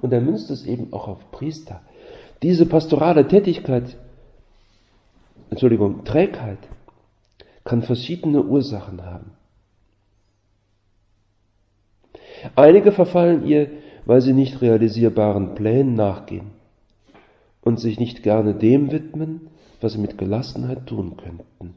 Und 0.00 0.12
er 0.12 0.20
münzt 0.20 0.50
es 0.50 0.64
eben 0.64 0.92
auch 0.92 1.08
auf 1.08 1.30
Priester. 1.30 1.82
Diese 2.42 2.66
pastorale 2.66 3.28
Tätigkeit, 3.28 3.96
Entschuldigung, 5.50 6.04
Trägheit, 6.04 6.58
kann 7.64 7.82
verschiedene 7.82 8.42
Ursachen 8.42 9.04
haben. 9.04 9.32
Einige 12.54 12.92
verfallen 12.92 13.46
ihr, 13.46 13.68
weil 14.04 14.20
sie 14.20 14.32
nicht 14.32 14.62
realisierbaren 14.62 15.54
Plänen 15.54 15.94
nachgehen 15.94 16.52
und 17.62 17.80
sich 17.80 17.98
nicht 17.98 18.22
gerne 18.22 18.54
dem 18.54 18.92
widmen, 18.92 19.48
was 19.80 19.94
sie 19.94 19.98
mit 19.98 20.18
Gelassenheit 20.18 20.86
tun 20.86 21.16
könnten. 21.16 21.74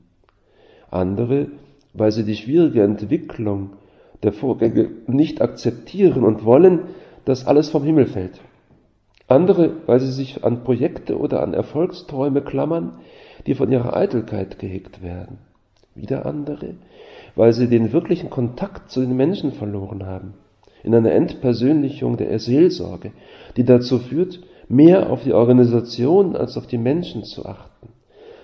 Andere, 0.92 1.48
weil 1.94 2.12
sie 2.12 2.24
die 2.24 2.36
schwierige 2.36 2.84
Entwicklung 2.84 3.72
der 4.24 4.34
Vorgänge 4.34 4.90
nicht 5.08 5.42
akzeptieren 5.42 6.24
und 6.24 6.46
wollen, 6.46 6.82
dass 7.26 7.48
alles 7.48 7.70
vom 7.70 7.84
Himmel 7.84 8.06
fällt. 8.06 8.42
Andere, 9.28 9.72
weil 9.86 10.00
sie 10.00 10.12
sich 10.12 10.44
an 10.44 10.64
Projekte 10.64 11.18
oder 11.18 11.44
an 11.44 11.54
Erfolgsträume 11.54 12.42
klammern, 12.42 13.00
die 13.46 13.56
von 13.56 13.72
ihrer 13.72 13.96
Eitelkeit 13.96 14.60
gehegt 14.60 15.04
werden. 15.04 15.38
Wieder 15.96 16.26
andere, 16.26 16.76
weil 17.36 17.54
sie 17.54 17.68
den 17.68 17.94
wirklichen 17.94 18.30
Kontakt 18.30 18.90
zu 18.90 19.02
den 19.02 19.16
Menschen 19.16 19.52
verloren 19.52 20.06
haben, 20.06 20.34
in 20.84 20.96
einer 20.96 21.12
Entpersönlichung 21.12 22.18
der 22.18 22.38
Seelsorge, 22.40 23.12
die 23.58 23.64
dazu 23.64 24.00
führt, 24.00 24.40
mehr 24.68 25.10
auf 25.10 25.24
die 25.24 25.34
Organisation 25.34 26.36
als 26.36 26.58
auf 26.58 26.68
die 26.68 26.78
Menschen 26.78 27.24
zu 27.24 27.46
achten, 27.46 27.90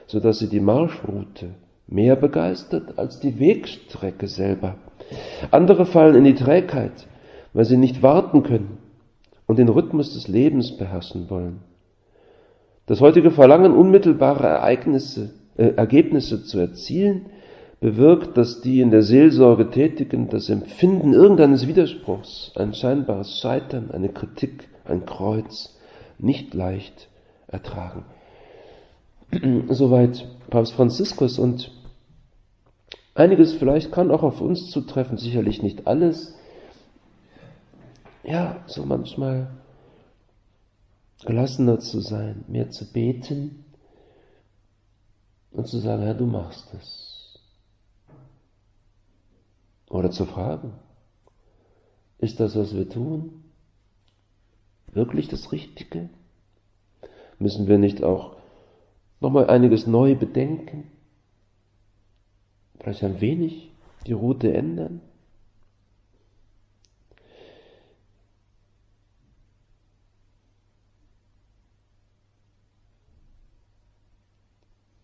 so 0.08 0.20
dass 0.20 0.40
sie 0.40 0.50
die 0.50 0.60
Marschroute 0.60 1.50
mehr 1.88 2.16
begeistert 2.16 2.98
als 2.98 3.20
die 3.20 3.40
Wegstrecke 3.40 4.28
selber. 4.28 4.76
Andere 5.52 5.86
fallen 5.86 6.16
in 6.16 6.24
die 6.24 6.36
Trägheit, 6.36 7.08
weil 7.54 7.66
sie 7.66 7.78
nicht 7.78 8.02
warten 8.02 8.44
können 8.44 8.80
und 9.46 9.60
den 9.60 9.70
Rhythmus 9.70 10.14
des 10.14 10.28
Lebens 10.28 10.76
beherrschen 10.78 11.30
wollen. 11.30 11.62
Das 12.88 13.02
heutige 13.02 13.32
Verlangen, 13.32 13.74
unmittelbare 13.74 14.48
Ereignisse, 14.48 15.32
äh, 15.58 15.70
Ergebnisse 15.76 16.44
zu 16.44 16.60
erzielen, 16.60 17.28
bewirkt, 17.80 18.38
dass 18.38 18.62
die 18.62 18.82
in 18.82 18.92
der 18.92 19.04
Seelsorge 19.04 19.70
Tätigen 19.70 20.30
das 20.30 20.50
Empfinden 20.50 21.14
irgendeines 21.14 21.68
Widerspruchs, 21.68 22.52
ein 22.56 22.74
scheinbares 22.74 23.40
Scheitern, 23.40 23.92
eine 23.92 24.10
Kritik, 24.10 24.70
ein 24.86 25.06
Kreuz 25.06 25.78
nicht 26.18 26.54
leicht 26.54 27.10
ertragen. 27.48 28.06
Soweit 29.70 30.28
Papst 30.50 30.74
Franziskus 30.74 31.40
und 31.40 31.72
einiges 33.14 33.54
vielleicht 33.54 33.92
kann 33.92 34.12
auch 34.12 34.24
auf 34.24 34.42
uns 34.42 34.70
zutreffen, 34.70 35.18
sicherlich 35.18 35.62
nicht 35.62 35.88
alles. 35.88 36.36
Ja, 38.24 38.64
so 38.66 38.86
manchmal 38.86 39.48
gelassener 41.26 41.80
zu 41.80 42.00
sein, 42.00 42.44
mehr 42.48 42.70
zu 42.70 42.92
beten 42.92 43.66
und 45.52 45.68
zu 45.68 45.80
sagen, 45.80 46.04
Herr, 46.04 46.14
du 46.14 46.26
machst 46.26 46.74
es. 46.74 47.05
Oder 49.96 50.12
zu 50.12 50.26
fragen, 50.26 50.74
ist 52.18 52.42
das, 52.42 52.58
was 52.58 52.76
wir 52.76 52.90
tun, 52.90 53.46
wirklich 54.88 55.30
das 55.30 55.54
Richtige? 55.54 56.10
Müssen 57.40 57.68
wir 57.68 57.78
nicht 57.78 58.04
auch 58.04 58.36
nochmal 59.22 59.50
einiges 59.50 59.88
neu 59.88 60.14
bedenken? 60.14 60.92
Vielleicht 62.78 63.06
ein 63.06 63.22
wenig 63.22 63.72
die 64.06 64.12
Route 64.12 64.54
ändern? 64.54 65.00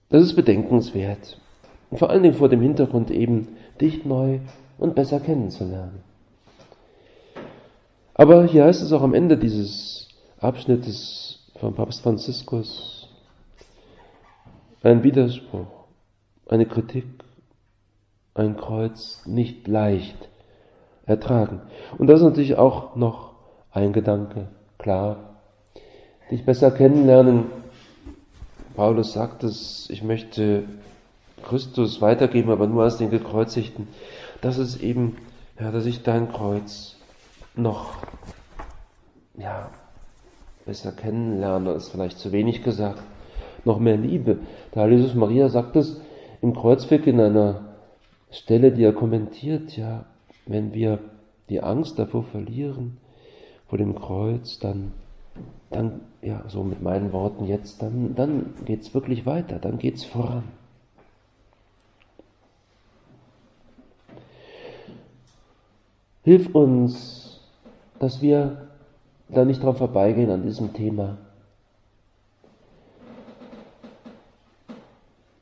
Das 0.09 0.21
ist 0.21 0.35
bedenkenswert. 0.35 1.39
Und 1.89 1.97
vor 1.97 2.09
allen 2.09 2.23
Dingen 2.23 2.35
vor 2.35 2.49
dem 2.49 2.59
Hintergrund 2.59 3.09
eben, 3.09 3.55
dich 3.79 4.03
neu 4.03 4.39
und 4.81 4.95
besser 4.95 5.19
kennenzulernen. 5.19 6.03
Aber 8.15 8.45
hier 8.45 8.65
heißt 8.65 8.81
es 8.81 8.91
auch 8.91 9.03
am 9.03 9.13
Ende 9.13 9.37
dieses 9.37 10.09
Abschnittes 10.39 11.51
von 11.59 11.75
Papst 11.75 12.01
Franziskus, 12.01 13.07
ein 14.81 15.03
Widerspruch, 15.03 15.67
eine 16.49 16.65
Kritik, 16.65 17.05
ein 18.33 18.57
Kreuz 18.57 19.21
nicht 19.27 19.67
leicht 19.67 20.17
ertragen. 21.05 21.61
Und 21.99 22.07
das 22.07 22.19
ist 22.19 22.25
natürlich 22.25 22.57
auch 22.57 22.95
noch 22.95 23.33
ein 23.71 23.93
Gedanke, 23.93 24.47
klar. 24.79 25.37
Dich 26.31 26.43
besser 26.43 26.71
kennenlernen. 26.71 27.45
Paulus 28.75 29.13
sagt 29.13 29.43
es, 29.43 29.89
ich 29.91 30.01
möchte 30.01 30.63
Christus 31.43 32.01
weitergeben, 32.01 32.49
aber 32.49 32.65
nur 32.65 32.83
als 32.83 32.97
den 32.97 33.11
Gekreuzigten. 33.11 33.87
Das 34.41 34.57
ist 34.57 34.81
eben, 34.81 35.17
ja, 35.59 35.71
dass 35.71 35.85
ich 35.85 36.03
dein 36.03 36.31
Kreuz 36.31 36.97
noch, 37.55 37.95
ja, 39.37 39.69
besser 40.65 40.91
kennenlerne, 40.91 41.71
ist 41.71 41.89
vielleicht 41.89 42.17
zu 42.17 42.31
wenig 42.31 42.63
gesagt 42.63 43.01
noch 43.65 43.79
mehr 43.79 43.97
Liebe. 43.97 44.39
Der 44.73 44.83
Heilige 44.83 45.01
Jesus 45.01 45.15
Maria 45.15 45.49
sagt 45.49 45.75
es 45.75 46.01
im 46.41 46.53
Kreuzweg 46.53 47.05
in 47.07 47.19
einer 47.19 47.61
Stelle, 48.31 48.71
die 48.71 48.83
er 48.83 48.93
kommentiert, 48.93 49.77
ja, 49.77 50.05
wenn 50.45 50.73
wir 50.73 50.99
die 51.49 51.61
Angst 51.61 51.99
davor 51.99 52.23
verlieren, 52.23 52.97
vor 53.67 53.77
dem 53.77 53.95
Kreuz, 53.95 54.59
dann, 54.59 54.93
dann, 55.69 56.01
ja, 56.21 56.43
so 56.47 56.63
mit 56.63 56.81
meinen 56.81 57.13
Worten 57.13 57.45
jetzt, 57.45 57.81
dann, 57.81 58.15
dann 58.15 58.53
geht's 58.65 58.93
wirklich 58.93 59.25
weiter, 59.25 59.59
dann 59.59 59.77
geht's 59.77 60.03
voran. 60.03 60.43
Hilf 66.23 66.53
uns, 66.53 67.39
dass 67.99 68.21
wir 68.21 68.67
da 69.29 69.45
nicht 69.45 69.63
dran 69.63 69.75
vorbeigehen 69.75 70.29
an 70.29 70.43
diesem 70.43 70.73
Thema, 70.73 71.17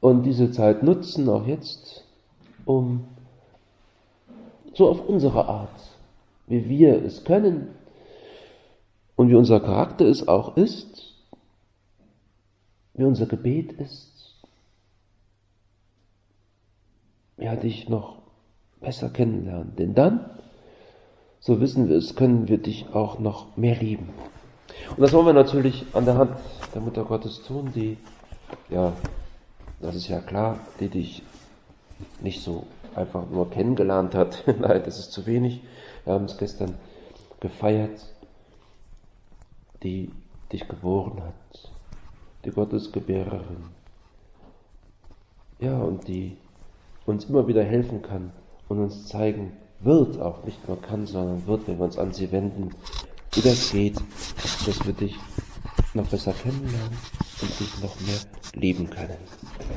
und 0.02 0.24
diese 0.24 0.52
Zeit 0.52 0.84
nutzen, 0.84 1.28
auch 1.30 1.46
jetzt, 1.46 2.06
um 2.65 3.06
so 4.74 4.89
auf 4.89 5.08
unsere 5.08 5.48
Art, 5.48 5.98
wie 6.48 6.70
wir 6.70 7.04
es 7.04 7.24
können 7.24 7.70
und 9.15 9.30
wie 9.30 9.36
unser 9.36 9.60
Charakter 9.60 10.06
es 10.06 10.28
auch 10.28 10.56
ist, 10.56 11.15
wie 12.94 13.04
unser 13.04 13.26
Gebet 13.26 13.74
ist, 13.74 14.42
ja, 17.38 17.56
dich 17.56 17.89
noch 17.89 18.22
besser 18.82 19.10
kennenlernen. 19.10 19.76
Denn 19.78 19.94
dann, 19.96 20.30
so 21.39 21.62
wissen 21.62 21.89
wir 21.89 21.97
es, 21.97 22.15
können 22.15 22.47
wir 22.47 22.58
dich 22.58 22.88
auch 22.93 23.19
noch 23.19 23.56
mehr 23.58 23.75
lieben. 23.75 24.10
Und 24.91 25.02
das 25.02 25.13
wollen 25.13 25.25
wir 25.25 25.34
natürlich 25.34 25.86
an 25.93 26.06
der 26.06 26.17
Hand 26.17 26.32
der 26.73 26.82
Mutter 26.82 27.04
Gottes 27.04 27.43
tun, 27.43 27.71
die 27.75 27.97
ja 28.69 28.93
das 29.82 29.95
ist 29.95 30.10
ja 30.10 30.19
klar, 30.19 30.60
die 30.80 30.89
dich 30.89 31.23
nicht 32.21 32.41
so 32.41 32.67
einfach 32.95 33.30
nur 33.30 33.49
kennengelernt 33.49 34.13
hat. 34.13 34.43
Nein, 34.60 34.82
das 34.84 34.99
ist 34.99 35.12
zu 35.12 35.25
wenig. 35.25 35.62
Wir 36.04 36.13
haben 36.13 36.25
es 36.25 36.38
gestern 36.38 36.75
gefeiert, 37.39 38.06
die 39.84 40.12
dich 40.52 40.67
geboren 40.67 41.21
hat, 41.23 41.71
die 42.43 42.52
Gottesgebärerin. 42.52 43.69
Ja, 45.60 45.78
und 45.78 46.08
die 46.08 46.38
uns 47.06 47.25
immer 47.25 47.47
wieder 47.47 47.63
helfen 47.63 48.02
kann 48.02 48.32
und 48.67 48.80
uns 48.80 49.08
zeigen 49.08 49.54
wird, 49.82 50.20
auch 50.20 50.44
nicht 50.44 50.68
nur 50.68 50.82
kann, 50.82 51.06
sondern 51.06 51.46
wird, 51.48 51.68
wenn 51.68 51.78
wir 51.78 51.86
uns 51.86 51.98
an 51.98 52.13
sie 52.13 52.32
wenden, 52.32 52.72
wie 53.34 53.42
das 53.42 53.72
geht, 53.72 53.98
dass 54.65 54.86
wir 54.86 54.94
dich 54.94 55.15
noch 55.94 56.08
besser 56.08 56.34
kennenlernen 56.34 56.98
und 57.42 57.60
dich 57.60 57.82
noch 57.82 58.00
mehr 58.02 58.20
lieben 58.54 58.89
können. 58.89 59.18